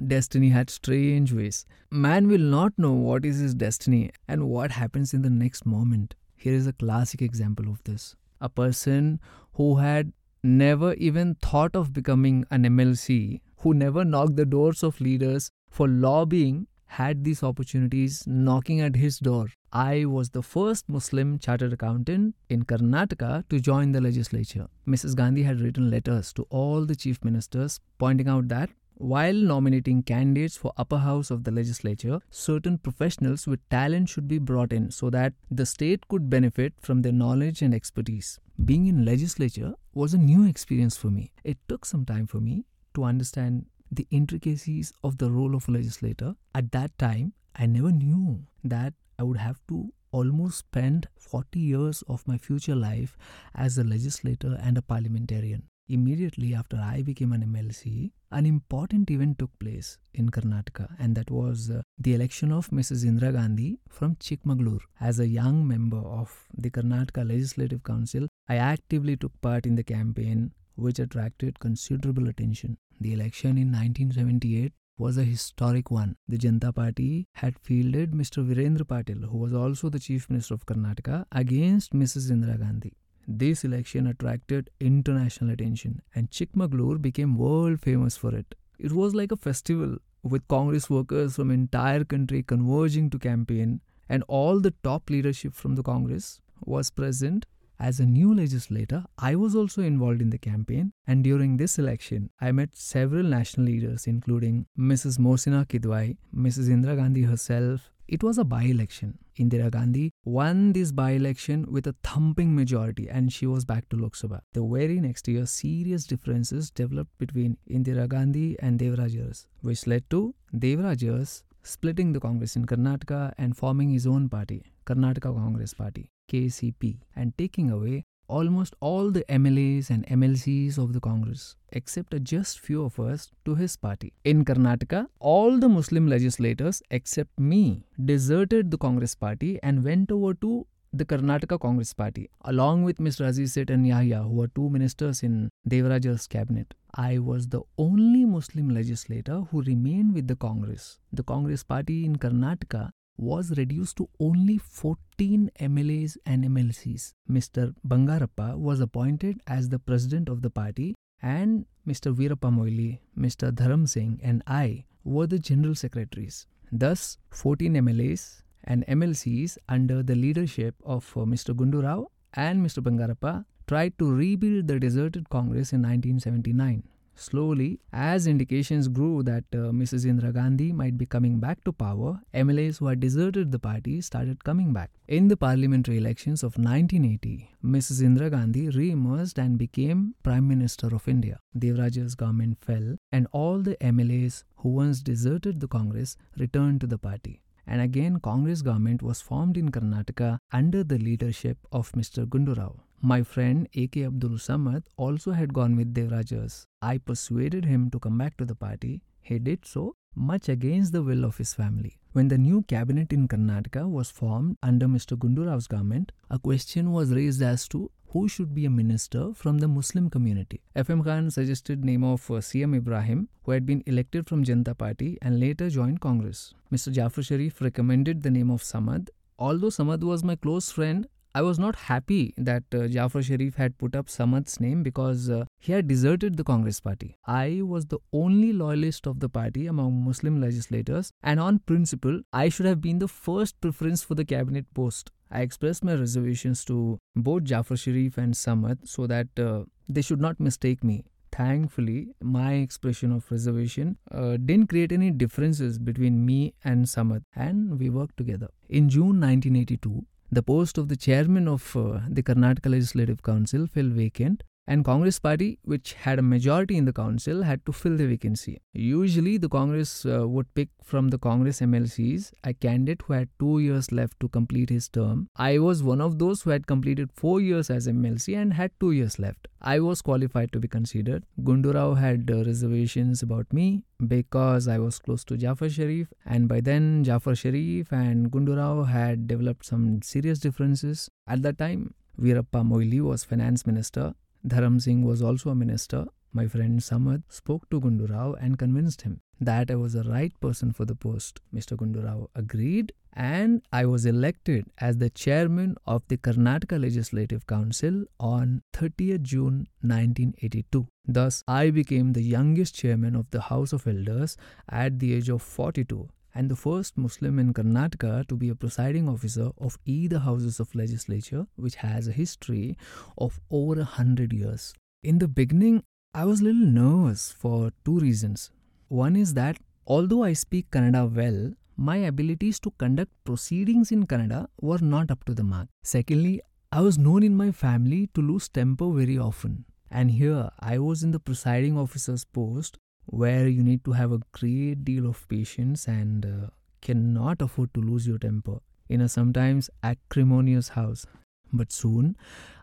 Destiny 0.07 0.49
had 0.49 0.69
strange 0.69 1.31
ways. 1.33 1.65
Man 1.91 2.27
will 2.27 2.39
not 2.39 2.73
know 2.77 2.93
what 2.93 3.25
is 3.25 3.39
his 3.39 3.53
destiny 3.53 4.11
and 4.27 4.49
what 4.49 4.71
happens 4.71 5.13
in 5.13 5.21
the 5.21 5.29
next 5.29 5.65
moment. 5.65 6.15
Here 6.35 6.53
is 6.53 6.67
a 6.67 6.73
classic 6.73 7.21
example 7.21 7.69
of 7.69 7.83
this. 7.83 8.15
A 8.41 8.49
person 8.49 9.19
who 9.53 9.77
had 9.77 10.11
never 10.43 10.93
even 10.95 11.35
thought 11.35 11.75
of 11.75 11.93
becoming 11.93 12.45
an 12.51 12.63
MLC, 12.63 13.41
who 13.59 13.73
never 13.73 14.03
knocked 14.03 14.35
the 14.35 14.45
doors 14.45 14.83
of 14.83 14.99
leaders 14.99 15.49
for 15.69 15.87
lobbying, 15.87 16.67
had 16.85 17.23
these 17.23 17.41
opportunities 17.41 18.23
knocking 18.27 18.79
at 18.79 18.95
his 18.95 19.17
door. 19.17 19.47
I 19.71 20.05
was 20.05 20.29
the 20.29 20.43
first 20.43 20.87
Muslim 20.87 21.39
chartered 21.39 21.73
accountant 21.73 22.35
in 22.49 22.65
Karnataka 22.65 23.49
to 23.49 23.59
join 23.59 23.93
the 23.93 24.01
legislature. 24.01 24.67
Mrs. 24.87 25.15
Gandhi 25.15 25.43
had 25.43 25.59
written 25.59 25.89
letters 25.89 26.31
to 26.33 26.43
all 26.49 26.85
the 26.85 26.95
chief 26.95 27.23
ministers 27.23 27.79
pointing 27.97 28.27
out 28.27 28.47
that 28.49 28.69
while 28.95 29.33
nominating 29.33 30.03
candidates 30.03 30.55
for 30.57 30.73
upper 30.77 30.97
house 30.97 31.31
of 31.31 31.43
the 31.43 31.51
legislature, 31.51 32.19
certain 32.29 32.77
professionals 32.77 33.47
with 33.47 33.67
talent 33.69 34.09
should 34.09 34.27
be 34.27 34.37
brought 34.37 34.71
in 34.71 34.91
so 34.91 35.09
that 35.09 35.33
the 35.49 35.65
state 35.65 36.07
could 36.07 36.29
benefit 36.29 36.73
from 36.79 37.01
their 37.01 37.11
knowledge 37.11 37.61
and 37.61 37.73
expertise. 37.73 38.39
Being 38.63 38.87
in 38.87 39.05
legislature 39.05 39.73
was 39.93 40.13
a 40.13 40.17
new 40.17 40.45
experience 40.45 40.95
for 40.95 41.07
me. 41.07 41.31
It 41.43 41.57
took 41.67 41.85
some 41.85 42.05
time 42.05 42.27
for 42.27 42.39
me 42.39 42.65
to 42.93 43.03
understand 43.03 43.65
the 43.91 44.07
intricacies 44.11 44.93
of 45.03 45.17
the 45.17 45.31
role 45.31 45.55
of 45.55 45.67
a 45.67 45.71
legislator. 45.71 46.35
At 46.55 46.71
that 46.71 46.97
time, 46.97 47.33
I 47.55 47.65
never 47.65 47.91
knew 47.91 48.45
that 48.63 48.93
I 49.19 49.23
would 49.23 49.37
have 49.37 49.59
to 49.69 49.93
almost 50.11 50.59
spend 50.59 51.07
40 51.17 51.59
years 51.59 52.03
of 52.07 52.27
my 52.27 52.37
future 52.37 52.75
life 52.75 53.17
as 53.55 53.77
a 53.77 53.83
legislator 53.83 54.57
and 54.61 54.77
a 54.77 54.81
parliamentarian. 54.81 55.63
Immediately 55.89 56.53
after 56.55 56.77
I 56.77 57.01
became 57.01 57.33
an 57.33 57.43
MLC, 57.43 58.11
an 58.31 58.45
important 58.45 59.11
event 59.11 59.37
took 59.37 59.51
place 59.59 59.97
in 60.13 60.29
Karnataka, 60.29 60.95
and 60.97 61.13
that 61.15 61.29
was 61.29 61.69
uh, 61.69 61.81
the 61.99 62.13
election 62.13 62.53
of 62.53 62.69
Mrs. 62.69 63.03
Indira 63.05 63.33
Gandhi 63.33 63.79
from 63.89 64.15
Chikmagalur. 64.15 64.79
As 65.01 65.19
a 65.19 65.27
young 65.27 65.67
member 65.67 65.97
of 65.97 66.47
the 66.57 66.69
Karnataka 66.69 67.27
Legislative 67.27 67.83
Council, 67.83 68.29
I 68.47 68.55
actively 68.55 69.17
took 69.17 69.39
part 69.41 69.65
in 69.65 69.75
the 69.75 69.83
campaign, 69.83 70.53
which 70.75 70.99
attracted 70.99 71.59
considerable 71.59 72.29
attention. 72.29 72.77
The 73.01 73.11
election 73.11 73.57
in 73.57 73.71
1978 73.71 74.71
was 74.97 75.17
a 75.17 75.25
historic 75.25 75.91
one. 75.91 76.15
The 76.29 76.37
Janata 76.37 76.73
Party 76.73 77.27
had 77.33 77.59
fielded 77.59 78.11
Mr. 78.11 78.45
Virendra 78.47 78.85
Patil, 78.85 79.29
who 79.29 79.37
was 79.37 79.53
also 79.53 79.89
the 79.89 79.99
Chief 79.99 80.29
Minister 80.29 80.53
of 80.53 80.65
Karnataka, 80.65 81.25
against 81.31 81.91
Mrs. 81.91 82.31
Indira 82.31 82.57
Gandhi. 82.57 82.93
This 83.27 83.63
election 83.63 84.07
attracted 84.07 84.69
international 84.81 85.51
attention 85.51 86.01
and 86.13 86.29
Chikmagalur 86.29 87.01
became 87.01 87.37
world 87.37 87.79
famous 87.79 88.17
for 88.17 88.35
it. 88.35 88.55
It 88.77 88.91
was 88.91 89.15
like 89.15 89.31
a 89.31 89.37
festival 89.37 89.97
with 90.23 90.47
Congress 90.47 90.89
workers 90.89 91.35
from 91.35 91.49
entire 91.51 92.03
country 92.03 92.43
converging 92.43 93.09
to 93.11 93.19
campaign 93.19 93.79
and 94.09 94.23
all 94.27 94.59
the 94.59 94.73
top 94.83 95.09
leadership 95.09 95.53
from 95.53 95.75
the 95.75 95.83
Congress 95.83 96.41
was 96.65 96.91
present. 96.91 97.45
As 97.79 97.99
a 97.99 98.05
new 98.05 98.33
legislator, 98.33 99.03
I 99.17 99.35
was 99.35 99.55
also 99.55 99.81
involved 99.81 100.21
in 100.21 100.29
the 100.29 100.37
campaign 100.37 100.91
and 101.07 101.23
during 101.23 101.57
this 101.57 101.79
election, 101.79 102.29
I 102.41 102.51
met 102.51 102.75
several 102.75 103.23
national 103.23 103.67
leaders 103.67 104.05
including 104.05 104.67
Mrs. 104.77 105.17
Mohsina 105.17 105.65
Kidwai, 105.65 106.17
Mrs. 106.35 106.69
Indira 106.69 106.97
Gandhi 106.97 107.23
herself, 107.23 107.91
it 108.07 108.21
was 108.21 108.37
a 108.37 108.43
by 108.43 108.63
election. 108.63 109.17
Indira 109.39 109.71
Gandhi 109.71 110.11
won 110.25 110.73
this 110.73 110.91
by 110.91 111.11
election 111.11 111.65
with 111.71 111.87
a 111.87 111.95
thumping 112.03 112.55
majority 112.55 113.09
and 113.09 113.33
she 113.33 113.45
was 113.45 113.65
back 113.65 113.89
to 113.89 113.95
Lok 113.95 114.13
Sabha. 114.15 114.41
The 114.53 114.63
very 114.63 114.99
next 114.99 115.27
year, 115.27 115.45
serious 115.45 116.05
differences 116.05 116.69
developed 116.69 117.17
between 117.17 117.57
Indira 117.69 118.07
Gandhi 118.07 118.57
and 118.59 118.79
Devaraj 118.79 119.15
Urs, 119.15 119.47
which 119.61 119.87
led 119.87 120.09
to 120.11 120.35
Devaraj 120.55 121.03
Urs 121.03 121.43
splitting 121.63 122.13
the 122.13 122.19
Congress 122.19 122.55
in 122.55 122.65
Karnataka 122.65 123.33
and 123.37 123.55
forming 123.55 123.89
his 123.89 124.05
own 124.05 124.29
party, 124.29 124.63
Karnataka 124.85 125.33
Congress 125.33 125.73
Party. 125.73 126.09
KCP 126.31 126.99
and 127.15 127.37
taking 127.37 127.69
away 127.69 128.05
almost 128.27 128.75
all 128.79 129.11
the 129.11 129.23
MLAs 129.29 129.89
and 129.89 130.05
MLCs 130.07 130.77
of 130.77 130.93
the 130.93 130.99
Congress, 130.99 131.55
except 131.71 132.13
a 132.13 132.19
just 132.19 132.59
few 132.59 132.83
of 132.83 132.99
us, 132.99 133.31
to 133.45 133.55
his 133.55 133.75
party. 133.77 134.13
In 134.23 134.45
Karnataka, 134.45 135.07
all 135.19 135.57
the 135.57 135.69
Muslim 135.69 136.07
legislators 136.07 136.81
except 136.91 137.39
me 137.39 137.85
deserted 138.03 138.71
the 138.71 138.77
Congress 138.77 139.15
party 139.15 139.59
and 139.61 139.83
went 139.83 140.11
over 140.11 140.33
to 140.35 140.65
the 140.95 141.05
Karnataka 141.05 141.59
Congress 141.59 141.91
Party, 141.91 142.29
along 142.45 142.83
with 142.83 142.97
Mr. 142.97 143.25
Aziz 143.25 143.53
Seth 143.53 143.71
and 143.71 143.87
Yahya, 143.87 144.21
who 144.21 144.35
were 144.35 144.47
two 144.47 144.69
ministers 144.69 145.23
in 145.23 145.49
Devaraj 145.67 146.05
Urs's 146.05 146.27
cabinet. 146.27 146.75
I 146.93 147.17
was 147.17 147.47
the 147.47 147.61
only 147.79 148.25
Muslim 148.25 148.69
legislator 148.69 149.41
who 149.49 149.63
remained 149.63 150.13
with 150.13 150.27
the 150.27 150.35
Congress. 150.35 150.99
The 151.11 151.23
Congress 151.23 151.63
Party 151.63 152.05
in 152.05 152.17
Karnataka 152.17 152.91
was 153.17 153.57
reduced 153.57 153.97
to 153.97 154.09
only 154.19 154.57
14 154.57 155.51
MLAs 155.59 156.17
and 156.25 156.43
MLCs. 156.45 157.13
Mr. 157.29 157.73
Bangarappa 157.87 158.57
was 158.57 158.79
appointed 158.79 159.41
as 159.47 159.69
the 159.69 159.79
president 159.79 160.29
of 160.29 160.41
the 160.41 160.49
party, 160.49 160.95
and 161.21 161.65
Mr. 161.87 162.13
Veerappa 162.13 162.51
Moily, 162.51 163.01
Mr. 163.17 163.51
Dharam 163.51 163.87
Singh, 163.87 164.19
and 164.23 164.43
I 164.47 164.85
were 165.03 165.27
the 165.27 165.39
general 165.39 165.75
secretaries. 165.75 166.47
Thus, 166.71 167.17
14 167.31 167.73
MLAs 167.75 168.41
and 168.63 168.85
MLCs 168.87 169.57
under 169.69 170.01
the 170.01 170.15
leadership 170.15 170.75
of 170.83 171.11
uh, 171.15 171.21
Mr. 171.21 171.53
Gundu 171.55 171.83
Rao 171.83 172.07
and 172.33 172.65
Mr. 172.65 172.81
Bangarappa 172.81 173.45
tried 173.67 173.97
to 173.99 174.11
rebuild 174.11 174.67
the 174.67 174.79
deserted 174.79 175.29
Congress 175.29 175.71
in 175.71 175.81
1979. 175.81 176.83
Slowly, 177.15 177.79
as 177.91 178.27
indications 178.27 178.87
grew 178.87 179.23
that 179.23 179.43
uh, 179.53 179.71
Mrs. 179.71 180.05
Indira 180.05 180.33
Gandhi 180.33 180.71
might 180.71 180.97
be 180.97 181.05
coming 181.05 181.39
back 181.39 181.63
to 181.63 181.71
power, 181.71 182.19
MLAs 182.33 182.79
who 182.79 182.87
had 182.87 182.99
deserted 182.99 183.51
the 183.51 183.59
party 183.59 184.01
started 184.01 184.43
coming 184.43 184.73
back. 184.73 184.91
In 185.07 185.27
the 185.27 185.37
parliamentary 185.37 185.97
elections 185.97 186.43
of 186.43 186.57
1980, 186.57 187.49
Mrs. 187.63 188.01
Indira 188.01 188.31
Gandhi 188.31 188.69
re-emerged 188.69 189.37
and 189.37 189.57
became 189.57 190.15
Prime 190.23 190.47
Minister 190.47 190.93
of 190.93 191.07
India. 191.07 191.39
Devaraj 191.57 191.97
Urs's 191.97 192.15
government 192.15 192.57
fell 192.59 192.97
and 193.11 193.27
all 193.31 193.59
the 193.59 193.77
MLAs 193.77 194.43
who 194.57 194.69
once 194.69 195.01
deserted 195.01 195.59
the 195.59 195.67
Congress 195.67 196.17
returned 196.37 196.81
to 196.81 196.87
the 196.87 196.97
party 196.97 197.43
and 197.65 197.81
again 197.81 198.19
Congress 198.19 198.61
government 198.61 199.01
was 199.01 199.21
formed 199.21 199.57
in 199.57 199.69
Karnataka 199.69 200.39
under 200.51 200.83
the 200.83 200.97
leadership 200.97 201.57
of 201.71 201.91
Mr. 201.93 202.25
Gundu 202.25 202.57
Rao. 202.57 202.81
My 203.05 203.21
friend 203.21 203.67
A.K. 203.73 204.05
Abdul 204.05 204.37
Samad 204.37 204.83
also 204.95 205.33
had 205.33 205.53
gone 205.53 205.75
with 205.75 205.93
Devaraj 205.93 206.31
Urs. 206.31 206.67
I 206.81 206.99
persuaded 206.99 207.65
him 207.65 207.89
to 207.89 207.99
come 207.99 208.17
back 208.17 208.37
to 208.37 208.45
the 208.45 208.55
party. 208.55 209.01
He 209.19 209.39
did 209.39 209.65
so, 209.65 209.97
much 210.15 210.47
against 210.47 210.93
the 210.93 211.03
will 211.03 211.25
of 211.25 211.35
his 211.35 211.53
family. 211.53 211.99
When 212.13 212.29
the 212.29 212.37
new 212.37 212.61
cabinet 212.61 213.11
in 213.11 213.27
Karnataka 213.27 213.89
was 213.89 214.09
formed 214.09 214.55
under 214.63 214.87
Mr. 214.87 215.17
Gundu 215.17 215.45
Rao's 215.45 215.67
government, 215.67 216.13
a 216.29 216.39
question 216.39 216.93
was 216.93 217.11
raised 217.11 217.41
as 217.41 217.67
to 217.69 217.91
who 218.11 218.29
should 218.29 218.55
be 218.55 218.65
a 218.65 218.69
minister 218.69 219.33
from 219.33 219.57
the 219.57 219.67
Muslim 219.67 220.09
community. 220.09 220.61
FM 220.73 221.03
Khan 221.03 221.29
suggested 221.29 221.83
name 221.83 222.05
of 222.05 222.31
uh, 222.31 222.35
CM 222.35 222.73
Ibrahim, 222.73 223.27
who 223.43 223.51
had 223.51 223.65
been 223.65 223.83
elected 223.85 224.29
from 224.29 224.45
Janata 224.45 224.77
Party 224.77 225.17
and 225.21 225.41
later 225.41 225.69
joined 225.69 225.99
Congress. 225.99 226.53
Mr. 226.71 226.89
Jafar 226.89 227.25
Sharif 227.25 227.59
recommended 227.59 228.23
the 228.23 228.31
name 228.31 228.49
of 228.49 228.61
Samad. 228.61 229.09
Although 229.37 229.75
Samad 229.79 230.03
was 230.03 230.23
my 230.23 230.37
close 230.37 230.71
friend, 230.71 231.05
I 231.35 231.41
was 231.41 231.57
not 231.57 231.75
happy 231.75 232.31
that 232.37 232.63
uh, 232.75 232.87
Jafar 232.87 233.23
Sharif 233.23 233.55
had 233.55 233.79
put 233.79 233.95
up 233.95 234.05
Samad's 234.05 234.59
name 234.59 234.83
because 234.83 235.31
uh, 235.31 235.45
he 235.59 235.71
had 235.73 235.87
deserted 235.87 236.37
the 236.37 236.43
Congress 236.43 236.79
party. 236.79 237.17
I 237.25 237.61
was 237.63 237.87
the 237.87 237.97
only 238.11 238.53
loyalist 238.53 239.07
of 239.07 239.19
the 239.19 239.29
party 239.29 239.65
among 239.65 240.03
Muslim 240.05 240.39
legislators, 240.39 241.11
and 241.23 241.39
on 241.39 241.57
principle, 241.57 242.21
I 242.31 242.49
should 242.49 242.67
have 242.67 242.81
been 242.81 242.99
the 242.99 243.07
first 243.07 243.59
preference 243.61 244.03
for 244.03 244.13
the 244.13 244.25
cabinet 244.25 244.71
post. 244.75 245.09
I 245.31 245.41
expressed 245.41 245.83
my 245.83 245.95
reservations 245.95 246.63
to 246.65 246.99
both 247.15 247.45
Jafar 247.45 247.77
Sharif 247.77 248.19
and 248.19 248.35
Samad 248.35 248.87
so 248.87 249.07
that 249.07 249.27
uh, 249.39 249.63
they 249.89 250.03
should 250.03 250.21
not 250.21 250.39
mistake 250.39 250.83
me. 250.83 251.03
Thankfully, 251.31 252.09
my 252.21 252.53
expression 252.53 253.11
of 253.11 253.31
reservation 253.31 253.97
uh, 254.11 254.37
didn't 254.37 254.67
create 254.67 254.91
any 254.91 255.09
differences 255.09 255.79
between 255.79 256.23
me 256.23 256.53
and 256.63 256.85
Samad, 256.85 257.23
and 257.35 257.79
we 257.79 257.89
worked 257.89 258.17
together. 258.17 258.49
In 258.69 258.87
June 258.87 259.19
1982, 259.19 260.05
the 260.33 260.43
post 260.43 260.77
of 260.77 260.87
the 260.89 260.95
chairman 260.95 261.47
of 261.47 261.75
uh, 261.75 261.99
the 262.07 262.23
Karnataka 262.23 262.69
Legislative 262.69 263.21
Council 263.23 263.67
fell 263.67 263.87
vacant 263.87 264.43
and 264.65 264.85
Congress 264.85 265.19
party, 265.19 265.59
which 265.63 265.93
had 265.93 266.19
a 266.19 266.21
majority 266.21 266.77
in 266.77 266.85
the 266.85 266.93
council, 266.93 267.43
had 267.43 267.65
to 267.65 267.73
fill 267.73 267.97
the 267.97 268.07
vacancy. 268.07 268.61
Usually, 268.71 269.37
the 269.37 269.49
Congress 269.49 270.05
uh, 270.05 270.27
would 270.27 270.53
pick 270.53 270.69
from 270.81 271.09
the 271.09 271.17
Congress 271.17 271.59
MLCs 271.59 272.31
a 272.43 272.53
candidate 272.53 273.01
who 273.05 273.13
had 273.13 273.29
two 273.39 273.59
years 273.59 273.91
left 273.91 274.19
to 274.21 274.29
complete 274.29 274.69
his 274.69 274.87
term. 274.87 275.27
I 275.35 275.59
was 275.59 275.83
one 275.83 275.99
of 275.99 276.17
those 276.17 276.41
who 276.41 276.51
had 276.51 276.65
completed 276.65 277.11
four 277.13 277.41
years 277.41 277.69
as 277.69 277.87
MLC 277.87 278.37
and 278.37 278.53
had 278.53 278.71
two 278.79 278.91
years 278.91 279.19
left. 279.19 279.47
I 279.61 279.79
was 279.79 280.01
qualified 280.01 280.51
to 280.53 280.59
be 280.59 280.67
considered. 280.67 281.25
Gundurao 281.41 281.97
had 281.97 282.31
uh, 282.31 282.43
reservations 282.45 283.21
about 283.21 283.51
me 283.51 283.83
because 284.07 284.67
I 284.67 284.77
was 284.79 284.99
close 284.99 285.23
to 285.25 285.37
Jafar 285.37 285.69
Sharif, 285.69 286.07
and 286.25 286.47
by 286.47 286.61
then 286.61 287.03
Jafar 287.03 287.35
Sharif 287.35 287.91
and 287.91 288.31
Gundurao 288.31 288.87
had 288.87 289.27
developed 289.27 289.65
some 289.65 290.01
serious 290.01 290.39
differences. 290.39 291.09
At 291.27 291.41
that 291.43 291.57
time, 291.57 291.93
Veerappa 292.19 292.63
Moily 292.65 293.01
was 293.01 293.23
finance 293.23 293.65
minister 293.65 294.13
Dharam 294.45 294.81
Singh 294.81 295.03
was 295.03 295.21
also 295.21 295.51
a 295.51 295.55
minister. 295.55 296.05
My 296.33 296.47
friend 296.47 296.79
Samad 296.79 297.23
spoke 297.29 297.69
to 297.69 297.79
Gundu 297.79 298.09
Rao 298.09 298.33
and 298.33 298.59
convinced 298.59 299.03
him 299.03 299.21
that 299.39 299.71
I 299.71 299.75
was 299.75 299.93
the 299.93 300.03
right 300.03 300.33
person 300.41 300.73
for 300.73 300.83
the 300.83 300.95
post. 300.95 301.39
Mr. 301.55 301.77
Gundu 301.77 302.03
Rao 302.03 302.29
agreed 302.35 302.91
and 303.13 303.61
I 303.71 303.85
was 303.85 304.05
elected 304.05 304.65
as 304.79 304.97
the 304.97 305.09
chairman 305.09 305.75
of 305.85 306.01
the 306.07 306.17
Karnataka 306.17 306.81
Legislative 306.81 307.45
Council 307.47 308.05
on 308.19 308.63
30th 308.73 309.21
June 309.21 309.67
1982. 309.81 310.87
Thus, 311.05 311.43
I 311.47 311.69
became 311.69 312.13
the 312.13 312.23
youngest 312.23 312.75
chairman 312.75 313.15
of 313.15 313.29
the 313.29 313.41
House 313.41 313.71
of 313.71 313.87
Elders 313.87 314.35
at 314.67 314.99
the 314.99 315.13
age 315.13 315.29
of 315.29 315.41
42 315.41 316.09
and 316.35 316.49
the 316.49 316.55
first 316.55 316.97
Muslim 316.97 317.39
in 317.39 317.53
Karnataka 317.53 318.27
to 318.27 318.35
be 318.35 318.49
a 318.49 318.55
presiding 318.55 319.07
officer 319.07 319.51
of 319.57 319.77
either 319.85 320.19
houses 320.19 320.59
of 320.59 320.73
legislature, 320.75 321.45
which 321.55 321.75
has 321.75 322.07
a 322.07 322.11
history 322.11 322.77
of 323.17 323.39
over 323.49 323.81
a 323.81 323.83
hundred 323.83 324.33
years. 324.33 324.73
In 325.03 325.19
the 325.19 325.27
beginning, 325.27 325.83
I 326.13 326.25
was 326.25 326.41
a 326.41 326.45
little 326.45 326.65
nervous 326.65 327.31
for 327.31 327.71
two 327.85 327.99
reasons. 327.99 328.51
One 328.87 329.15
is 329.15 329.33
that 329.33 329.57
although 329.87 330.23
I 330.23 330.33
speak 330.33 330.69
Kannada 330.71 331.11
well, 331.11 331.53
my 331.75 331.97
abilities 331.97 332.59
to 332.61 332.71
conduct 332.77 333.11
proceedings 333.23 333.91
in 333.91 334.05
Kannada 334.05 334.47
were 334.61 334.77
not 334.79 335.09
up 335.09 335.23
to 335.25 335.33
the 335.33 335.43
mark. 335.43 335.67
Secondly, 335.83 336.41
I 336.71 336.81
was 336.81 336.97
known 336.97 337.23
in 337.23 337.35
my 337.35 337.51
family 337.51 338.09
to 338.13 338.21
lose 338.21 338.47
temper 338.47 338.91
very 338.91 339.17
often. 339.17 339.65
And 339.89 340.11
here 340.11 340.49
I 340.59 340.79
was 340.79 341.03
in 341.03 341.11
the 341.11 341.19
presiding 341.19 341.77
officer's 341.77 342.25
post 342.25 342.77
where 343.05 343.47
you 343.47 343.63
need 343.63 343.83
to 343.85 343.91
have 343.91 344.11
a 344.11 344.21
great 344.31 344.83
deal 344.85 345.07
of 345.07 345.27
patience 345.27 345.87
and 345.87 346.25
uh, 346.25 346.47
cannot 346.81 347.41
afford 347.41 347.73
to 347.73 347.81
lose 347.81 348.07
your 348.07 348.17
temper 348.17 348.59
in 348.89 349.01
a 349.01 349.09
sometimes 349.09 349.69
acrimonious 349.83 350.69
house. 350.69 351.05
But 351.51 351.71
soon 351.71 352.15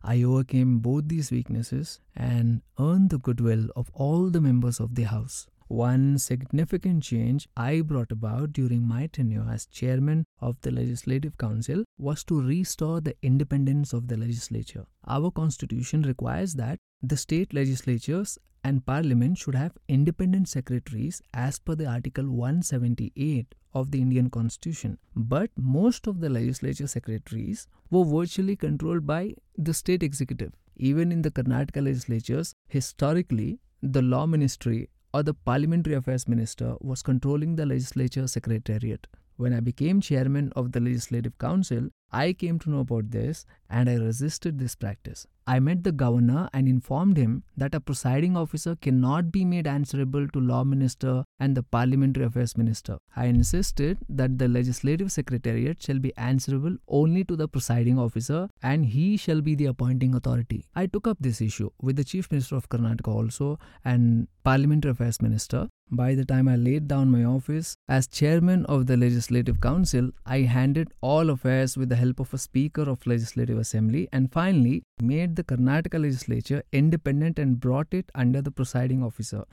I 0.02 0.22
overcame 0.22 0.78
both 0.80 1.08
these 1.08 1.30
weaknesses 1.30 2.00
and 2.16 2.62
earned 2.78 3.10
the 3.10 3.18
goodwill 3.18 3.68
of 3.76 3.90
all 3.94 4.30
the 4.30 4.40
members 4.40 4.80
of 4.80 4.96
the 4.96 5.04
house. 5.04 5.46
One 5.68 6.18
significant 6.18 7.04
change 7.04 7.48
I 7.56 7.82
brought 7.82 8.10
about 8.10 8.52
during 8.52 8.88
my 8.88 9.06
tenure 9.06 9.46
as 9.48 9.66
chairman 9.66 10.24
of 10.40 10.60
the 10.62 10.72
Legislative 10.72 11.38
Council 11.38 11.84
was 11.96 12.24
to 12.24 12.42
restore 12.42 13.00
the 13.00 13.14
independence 13.22 13.92
of 13.92 14.08
the 14.08 14.16
legislature. 14.16 14.84
Our 15.06 15.30
constitution 15.30 16.02
requires 16.02 16.54
that 16.54 16.80
the 17.00 17.16
state 17.16 17.54
legislatures 17.54 18.36
and 18.64 18.84
parliament 18.84 19.38
should 19.38 19.54
have 19.54 19.72
independent 19.88 20.48
secretaries 20.48 21.22
as 21.32 21.58
per 21.58 21.74
the 21.74 21.86
article 21.86 22.28
178 22.28 23.54
of 23.74 23.90
the 23.90 24.00
Indian 24.00 24.30
constitution. 24.30 24.98
But 25.14 25.50
most 25.56 26.06
of 26.06 26.20
the 26.20 26.28
legislature 26.28 26.86
secretaries 26.86 27.66
were 27.90 28.04
virtually 28.04 28.56
controlled 28.56 29.06
by 29.06 29.34
the 29.56 29.74
state 29.74 30.02
executive. 30.02 30.52
Even 30.76 31.12
in 31.12 31.22
the 31.22 31.30
Karnataka 31.30 31.82
legislatures 31.82 32.54
historically 32.68 33.60
the 33.82 34.02
law 34.02 34.26
ministry 34.26 34.90
or 35.12 35.22
the 35.22 35.34
parliamentary 35.34 35.94
affairs 35.94 36.28
minister 36.28 36.74
was 36.80 37.02
controlling 37.02 37.56
the 37.56 37.66
legislature 37.66 38.26
secretariat. 38.26 39.06
When 39.36 39.54
I 39.54 39.60
became 39.60 40.02
chairman 40.02 40.52
of 40.54 40.72
the 40.72 40.80
Legislative 40.80 41.38
Council, 41.38 41.88
I 42.12 42.34
came 42.34 42.58
to 42.58 42.70
know 42.70 42.80
about 42.80 43.10
this 43.10 43.46
and 43.70 43.88
I 43.88 43.94
resisted 43.94 44.58
this 44.58 44.74
practice. 44.74 45.26
I 45.52 45.58
met 45.58 45.82
the 45.82 45.90
governor 45.90 46.48
and 46.52 46.68
informed 46.68 47.16
him 47.16 47.42
that 47.56 47.74
a 47.74 47.80
presiding 47.80 48.36
officer 48.36 48.76
cannot 48.76 49.32
be 49.32 49.44
made 49.44 49.66
answerable 49.66 50.28
to 50.28 50.40
law 50.40 50.62
minister 50.62 51.24
and 51.40 51.56
the 51.56 51.64
parliamentary 51.64 52.24
affairs 52.24 52.56
minister. 52.56 52.98
I 53.16 53.24
insisted 53.24 53.98
that 54.08 54.38
the 54.38 54.46
legislative 54.46 55.10
secretariat 55.10 55.82
shall 55.82 55.98
be 55.98 56.16
answerable 56.16 56.76
only 56.86 57.24
to 57.24 57.34
the 57.34 57.48
presiding 57.48 57.98
officer 57.98 58.48
and 58.62 58.86
he 58.86 59.16
shall 59.16 59.40
be 59.40 59.56
the 59.56 59.66
appointing 59.66 60.14
authority. 60.14 60.66
I 60.76 60.86
took 60.86 61.08
up 61.08 61.18
this 61.18 61.40
issue 61.40 61.70
with 61.82 61.96
the 61.96 62.04
chief 62.04 62.30
minister 62.30 62.54
of 62.54 62.68
Karnataka 62.68 63.12
also 63.12 63.58
and 63.84 64.28
parliamentary 64.44 64.92
affairs 64.92 65.20
minister. 65.20 65.68
By 65.92 66.14
the 66.14 66.24
time 66.24 66.46
I 66.46 66.54
laid 66.54 66.86
down 66.86 67.10
my 67.10 67.24
office 67.24 67.74
as 67.88 68.06
chairman 68.06 68.64
of 68.66 68.86
the 68.86 68.96
legislative 68.96 69.60
council, 69.60 70.10
I 70.24 70.42
handed 70.42 70.92
all 71.00 71.30
affairs 71.30 71.76
with 71.76 71.88
the 71.88 71.96
help 71.96 72.20
of 72.20 72.32
a 72.32 72.38
speaker 72.38 72.82
of 72.82 73.04
legislative 73.08 73.58
assembly 73.58 74.08
and 74.12 74.30
finally 74.30 74.84
made 75.02 75.34
the 75.34 75.39
Karnataka 75.42 76.00
legislature 76.00 76.62
independent 76.72 77.38
and 77.38 77.60
brought 77.60 77.92
it 77.92 78.10
under 78.14 78.42
the 78.42 78.50
presiding 78.50 79.02
officer. 79.02 79.44